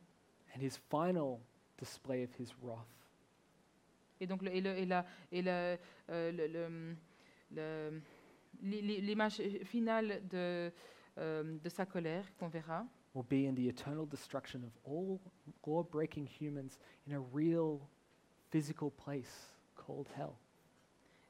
[0.55, 1.39] And his final
[1.79, 2.85] display of his wrath
[4.21, 5.77] Et donc, et, le- et la- et le-
[6.09, 6.95] euh, le- le-
[7.51, 8.01] le-
[8.61, 10.71] l'i- l'i- l'image finale de,
[11.17, 12.85] euh, de sa colère qu'on verra,
[13.15, 15.19] will be in the eternal destruction of all
[15.65, 17.79] law breaking humans in a real
[18.51, 20.35] physical place called hell.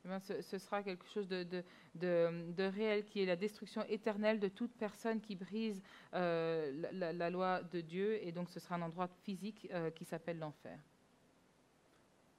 [0.04, 1.64] eh bien, ce, ce sera quelque chose de, de-
[1.96, 5.82] de- de réel qui est la destruction éternelle de toute personne qui brise
[6.14, 8.24] euh, la, la- la loi de Dieu.
[8.26, 10.78] Et donc, ce sera un endroit physique euh, qui s'appelle l'enfer.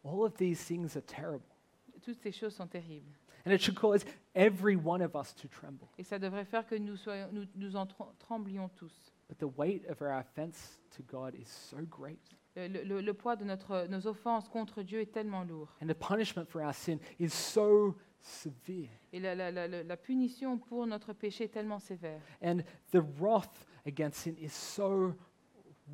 [0.05, 1.43] All of these things are terrible.
[2.03, 3.11] Toutes ces choses sont terribles.
[3.45, 5.89] And it should cause every one of us to tremble.
[5.99, 9.13] Et ça devrait faire que nous, soyons, nous, nous en tr- tremblions tous.
[9.29, 12.21] But the weight of our offense to God is so great.
[12.55, 15.69] Le, le- le- poids de notre, nos offenses contre Dieu est tellement lourd.
[15.83, 18.89] And the punishment for our sin is so severe.
[19.13, 22.21] Et la, la- la- la- la punition pour notre péché est tellement sévère.
[22.43, 22.61] And
[22.93, 25.13] the wrath against sin is so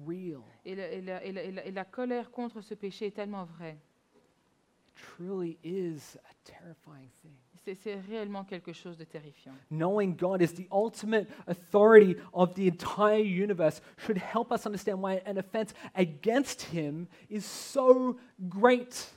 [0.06, 0.42] real.
[0.64, 3.16] Et la, et la- et la- et la- et la colère contre ce péché est
[3.16, 3.78] tellement vraie.
[4.14, 7.34] It truly is a terrifying thing.
[7.64, 9.52] C'est réellement quelque chose de terrifiant.
[9.70, 15.20] Knowing God is the ultimate authority of the entire universe should help us understand why
[15.26, 19.14] an offense against Him is so great.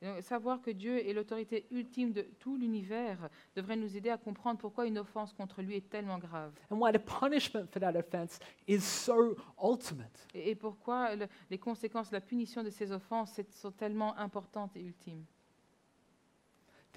[0.00, 4.60] Donc, savoir que Dieu est l'autorité ultime de tout l'univers devrait nous aider à comprendre
[4.60, 6.52] pourquoi une offense contre lui est tellement grave.
[6.70, 8.38] and why the punishment for that offense
[8.68, 10.24] is so ultimate.
[10.34, 14.82] Et, et pourquoi le- les conséquences, la punition de ces offenses sont tellement importantes et
[14.82, 15.24] ultimes.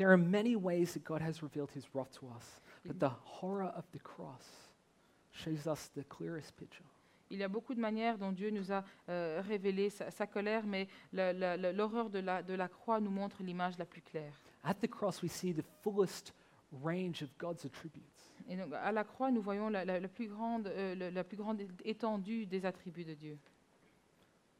[0.01, 3.71] There are many ways that God has revealed his wrath to us, but the horror
[3.75, 4.71] of the cross
[5.31, 6.83] shows us the clearest picture.
[7.29, 10.65] Il y a beaucoup de manières dont Dieu nous a euh, révélé sa, sa colère,
[10.65, 14.01] mais la- la- la- l'horreur de la, de la croix nous montre l'image la plus
[14.01, 14.33] claire.
[14.63, 16.33] At the cross, we see the fullest
[16.83, 18.33] range of God's attributes.
[18.49, 21.23] Et donc, à la croix, nous voyons la, la- la plus grande, euh, le- la
[21.23, 23.37] plus grande étendue des attributs de Dieu.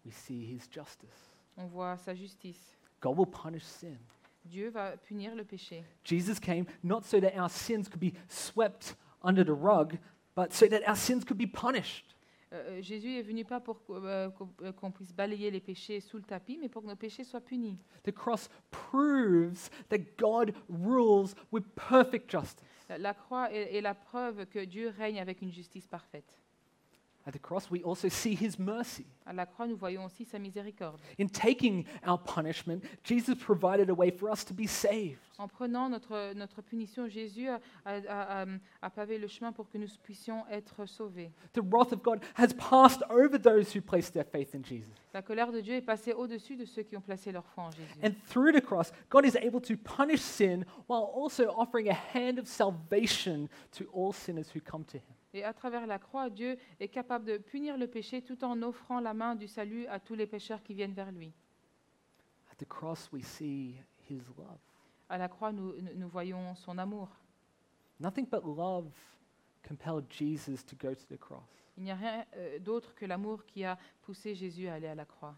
[0.06, 1.32] We see his justice.
[1.58, 2.78] On voit sa justice.
[3.02, 3.98] God will punish sin.
[4.46, 5.84] Dieu va punir le péché.
[6.04, 9.98] Jesus came not so that our sins could be swept under the rug,
[10.36, 12.16] but so that our sins could be punished.
[12.54, 16.18] Euh, Jésus est venu pas pour euh, qu'on euh, qu'on puisse balayer les péchés sous
[16.18, 17.78] le tapis, mais pour que nos péchés soient punis.
[18.04, 22.68] The cross proves that God rules with perfect justice.
[22.89, 26.41] La, la croix est, est la preuve que Dieu règne avec une justice parfaite.
[27.26, 29.05] At the cross, we also see his mercy.
[29.26, 30.99] À la croix, nous voyons aussi sa miséricorde.
[31.19, 35.19] In taking our punishment, Jesus provided a way for us to be saved.
[35.42, 38.46] En prenant notre, notre punition, Jésus a, a- a- a-
[38.84, 41.32] a pavé le chemin pour que nous puissions être sauvés.
[41.54, 44.92] The wrath of God has passed over those who place their faith in Jesus.
[45.16, 47.72] La colère de Dieu est passée au-dessus de ceux qui ont placé leur foi en
[47.72, 48.00] Jésus.
[48.04, 52.38] And through the cross, God is able to punish sin while also offering a hand
[52.38, 55.16] of salvation to all sinners who come to him.
[55.34, 59.00] Et à travers la croix, Dieu est capable de punir le péché tout en offrant
[59.00, 61.32] la main du salut à tous les pécheurs qui viennent vers lui.
[62.52, 63.76] At the cross, we see
[64.08, 64.60] his love.
[65.12, 65.74] À la croix, nous,
[66.07, 67.09] voyons son amour.
[67.99, 68.89] Nothing but love
[69.62, 71.43] compelled Jesus to go to the cross.
[71.78, 74.95] Il n'y a rien euh, d'autre que l'amour qui a poussé Jésus à aller à
[74.95, 75.36] la croix.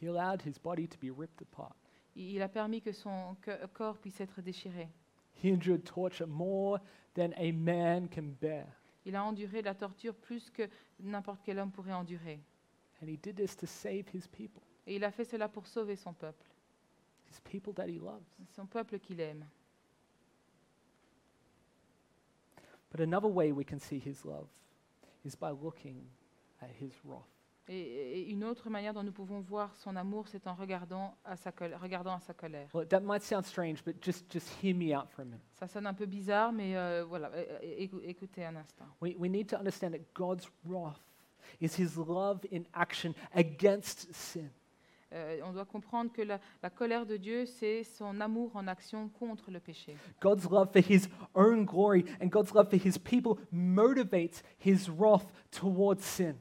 [0.00, 1.74] He allowed his body to be ripped apart.
[2.14, 4.88] Il il a permis que son co- corps puisse être déchiré.
[5.42, 6.78] He endured torture more
[7.14, 8.66] than a man can bear.
[9.04, 10.68] Il a enduré la torture plus que
[11.00, 12.40] n'importe quel homme pourrait endurer.
[13.02, 15.96] And he did this to save his people, Et il a fait cela pour sauver
[15.96, 16.44] son peuple,
[17.30, 18.26] his people that he loves.
[18.54, 19.44] son peuple qu'il aime.
[22.90, 24.48] But another way we can see his love
[25.24, 26.06] is by looking
[26.62, 27.26] at his wrath.
[27.70, 31.36] Et, et une autre manière dont nous pouvons voir son amour, c'est en regardant à
[31.36, 32.66] sa, col- regardant à sa colère.
[32.72, 35.42] Well, that might sound strange, but just, just hear me out for a minute.
[35.60, 37.30] Ça sonne un peu bizarre, mais euh, voilà,
[37.62, 38.86] écoutez un instant.
[39.02, 41.02] We, we need to understand that God's wrath
[41.60, 44.48] is his love in action against sin.
[45.12, 49.08] Euh, on doit comprendre que la, la colère de Dieu, c'est son amour en action
[49.08, 49.96] contre le péché.
[50.20, 55.26] God's love for his own glory and God's love for his people motivates his wrath
[55.50, 56.34] towards sin.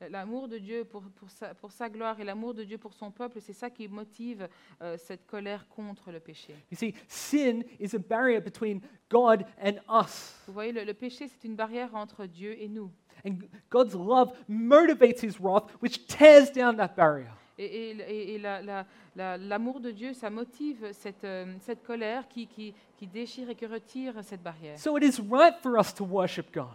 [0.00, 2.94] Euh, L'amour de Dieu pour, pour, sa, pour sa gloire et l'amour de Dieu pour
[2.94, 4.48] son peuple, c'est ça qui motive
[4.80, 6.54] euh, cette colère contre le péché.
[6.70, 10.34] You see, sin is a barrier between God and us.
[10.46, 12.90] Vous voyez, le, le péché, c'est une barrière entre Dieu et nous.
[13.26, 13.36] And
[13.70, 17.30] God's love motivates his wrath, which tears down that barrier.
[17.56, 21.84] Et, et- et- et la- la- la- l'amour de Dieu, ça motive cette, euh, cette
[21.84, 24.78] colère qui, qui, qui déchire et qui retire cette barrière.
[24.78, 26.66] So it is right for us to worship God,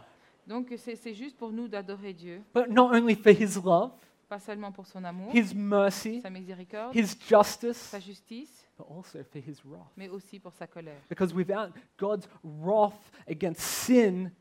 [0.48, 3.92] Donc c'est c'est juste pour nous d'adorer Dieu, but not only for his love,
[4.30, 9.20] pas seulement pour son amour, his mercy, sa miséricorde, his justice, sa justice, but also
[9.24, 9.92] for his wrath.
[9.98, 11.02] mais aussi pour sa colère.
[11.10, 14.32] Because without God's wrath against sin,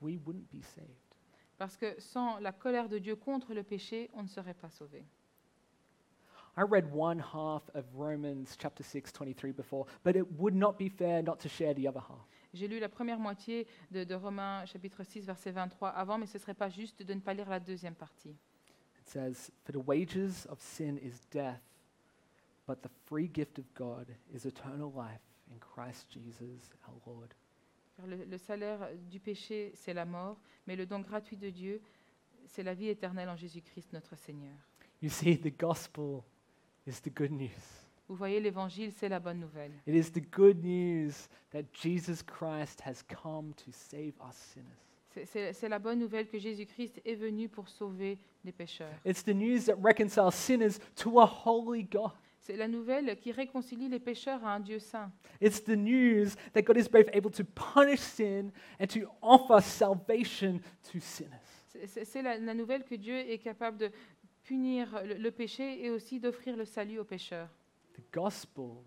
[0.00, 0.88] we wouldn't be saved.
[1.58, 5.04] Parce que sans la colère de Dieu contre le péché, on ne serait pas sauvé.
[6.60, 10.90] I read one half of Romans chapter 6, 23 before, but it would not be
[10.90, 12.28] fair not to share the other half.
[12.52, 16.36] J'ai lu la première moitié de, de Romains chapitre 6, verset 23 avant, mais ce
[16.36, 18.36] ne serait pas juste de ne pas lire la deuxième partie.
[19.00, 21.62] It says, For the wages of sin is death,
[22.66, 27.32] but the free gift of God is eternal life in Christ Jesus our Lord.
[27.96, 30.36] Car le, le salaire du péché, c'est la mort,
[30.66, 31.80] mais le don gratuit de Dieu,
[32.44, 34.56] c'est la vie éternelle en Jésus-Christ notre Seigneur.
[35.00, 36.22] You see, the gospel
[36.90, 37.48] is the good news.
[38.08, 39.70] Vous voyez, l'évangile, c'est la bonne nouvelle.
[39.86, 41.12] It is the good news
[41.52, 44.66] that Jesus Christ has come to save us sinners.
[45.14, 48.92] C'est- C'est c'est la bonne nouvelle que Jésus-Christ est venu pour sauver les pécheurs.
[49.04, 52.12] It's the news that reconciles sinners to a holy God.
[52.40, 55.12] C'est la nouvelle qui réconcilie les pécheurs à un Dieu saint.
[55.40, 60.58] It's the news that God is both able to punish sin and to offer salvation
[60.92, 61.30] to sinners.
[61.68, 63.90] C'est- C'est c'est la, la nouvelle que Dieu est capable de
[64.50, 67.48] punir le, le péché et aussi d'offrir le salut aux pécheurs.
[67.94, 68.82] The gospel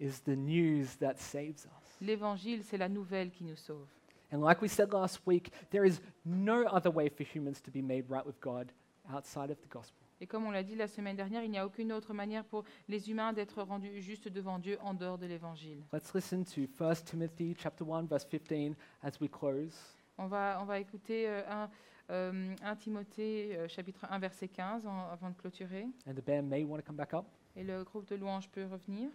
[0.00, 1.98] is the news that saves us.
[2.00, 3.86] L'évangile, c'est la nouvelle qui nous sauve.
[4.32, 7.82] And like we said last week, there is no other way for humans to be
[7.82, 8.72] made right with God
[9.12, 10.00] outside of the gospel.
[10.22, 12.64] Et comme on l'a dit la semaine dernière, il n'y a aucune autre manière pour
[12.88, 15.82] les humains d'être rendus justes devant Dieu en dehors de l'évangile.
[15.92, 19.74] Let's listen to 1 Timothy chapter 1 verse 15 as we close.
[20.16, 21.68] On va, on va écouter euh, un,
[22.08, 25.86] 1 Timothée euh, chapitre 1 verset 15 en- avant de clôturer.
[26.06, 27.24] And the band may want to come back up.
[27.56, 29.08] Et le groupe de louanges peut revenir.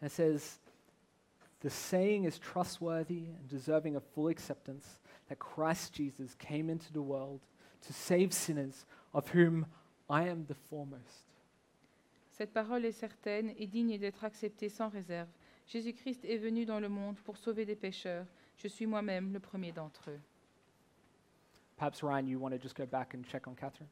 [0.00, 0.60] And it says,
[1.60, 6.96] The saying is trustworthy and deserving of full acceptance that Christ Jesus came into the
[7.00, 7.40] world
[7.86, 8.84] to save sinners,
[9.14, 9.64] of whom
[10.10, 11.28] I am the foremost.
[12.32, 15.28] Cette parole est certaine et digne d'être acceptée sans réserve.
[15.68, 18.26] Jésus-Christ est venu dans le monde pour sauver des pécheurs.
[18.56, 20.20] Je suis moi-même le premier d'entre eux.
[21.76, 23.88] Perhaps, Ryan, you want to just go back and check on Catherine?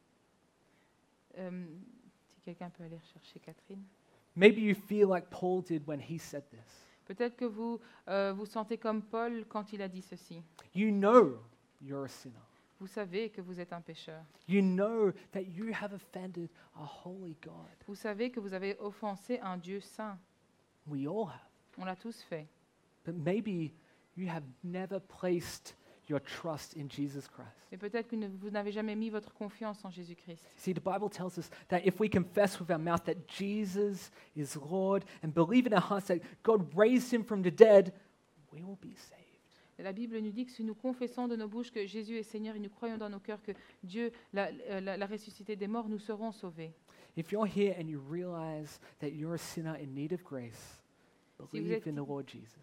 [1.38, 1.66] Euh,
[2.34, 3.82] si quelqu'un peut aller chercher Catherine.
[4.36, 6.86] Maybe you feel like Paul did when he said this.
[7.06, 10.42] Peut-être que vous euh, vous sentez comme Paul quand il a dit ceci.
[10.74, 11.40] You know
[11.82, 12.36] you're a sinner.
[12.78, 14.22] Vous savez que vous êtes un pécheur.
[14.48, 17.68] You know that you have offended a holy God.
[17.86, 20.18] Vous savez que vous avez offensé un Dieu saint.
[20.86, 21.50] We all have.
[21.78, 22.46] On l'a tous fait.
[23.04, 23.74] But maybe
[24.16, 25.74] you have never placed
[26.10, 27.48] your trust in Jesus Christ.
[27.72, 30.44] Mais peut-être que vous n'avez jamais mis votre confiance en Jésus-Christ.
[30.56, 34.56] See, the Bible tells us that if we confess with our mouth that Jesus is
[34.56, 37.92] Lord and believe in our hearts that God raised him from the dead,
[38.52, 39.16] we will be saved.
[39.78, 42.22] Et La Bible nous dit que si nous confessons de nos bouches que Jésus est
[42.22, 43.52] Seigneur et nous croyons dans nos cœurs que
[43.82, 46.72] Dieu l'a euh, l'a- l'a ressuscité des morts, nous serons sauvés.
[47.16, 50.82] If you're here and you realize that you're a sinner in need of grace,
[51.38, 52.58] vous believe êtes- in the Lord Jesus.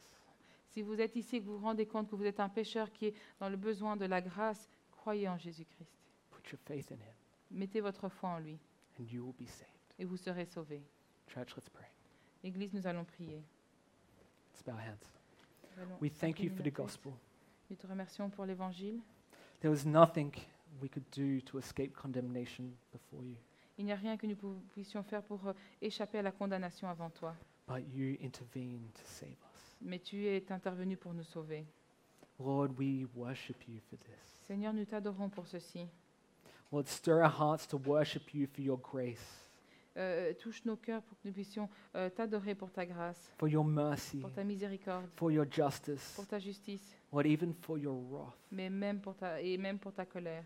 [0.77, 2.91] Si vous êtes ici et que vous vous rendez compte que vous êtes un pécheur
[2.93, 5.89] qui est dans le besoin de la grâce, croyez en Jésus-Christ.
[6.29, 7.15] Put your faith in him
[7.49, 8.59] Mettez votre foi en lui
[8.99, 9.71] and you will be saved.
[9.97, 10.83] et vous serez sauvés.
[11.33, 11.87] Church, let's pray.
[12.43, 13.41] Église, nous allons prier.
[14.53, 15.09] Let's bow our hands.
[15.77, 16.75] Nous allons We thank you incliner for the nos têtes.
[16.75, 17.13] gospel.
[17.71, 18.99] Nous te remercions pour l'Évangile.
[19.61, 20.29] There was nothing
[20.79, 23.37] we could do to escape condemnation before you,
[23.79, 26.87] Il n'y a rien que nous pou- puissions faire pour euh, échapper à la condamnation
[26.87, 27.35] avant toi.
[27.67, 29.46] but you intervened to save us.
[29.81, 31.65] Mais tu es intervenu pour nous sauver.
[32.39, 34.43] Lord, we worship you for this.
[34.47, 35.87] Seigneur, nous t'adorons pour ceci.
[36.71, 39.43] Lord, stir our hearts to worship you for your grace,
[39.99, 43.63] Euh, touche nos cœurs pour que nous puissions euh, t'adorer pour ta grâce, for your
[43.65, 48.35] mercy, pour ta miséricorde, for your justice, pour ta justice, Lord, even for your wrath.
[48.51, 50.43] mais même pour ta, et même pour ta colère.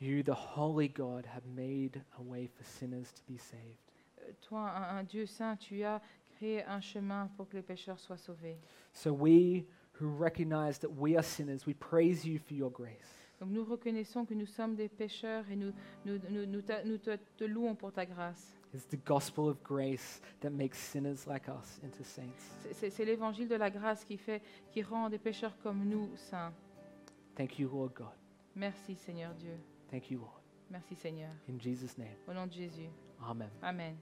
[0.00, 3.78] You, the holy God, have made a way for sinners to be saved.
[4.18, 6.02] Euh, toi, un, un Dieu saint, tu as
[6.42, 8.58] créé un chemin pour que les pécheurs soient sauvés.
[8.92, 9.64] So we
[10.00, 13.14] who recognize that we are sinners, we praise you for your grace.
[13.40, 15.72] Donc nous reconnaissons que nous sommes des pécheurs et nous,
[16.04, 18.52] nous, nous, nous t'a- nous te, te louons pour ta grâce.
[18.74, 22.40] It's the gospel of grace that makes sinners like us into saints.
[22.62, 26.10] C'est- C'est c'est l'évangile de la grâce qui, fait, qui rend des pécheurs comme nous
[26.16, 26.52] saints.
[27.36, 28.16] Thank you, Lord God.
[28.56, 29.56] Merci Seigneur Dieu.
[29.90, 30.40] Thank you, Lord.
[30.70, 31.30] Merci Seigneur.
[31.48, 32.88] In Jesus' name, Au nom de Jésus.
[33.20, 33.50] amen.
[33.62, 33.96] Amen.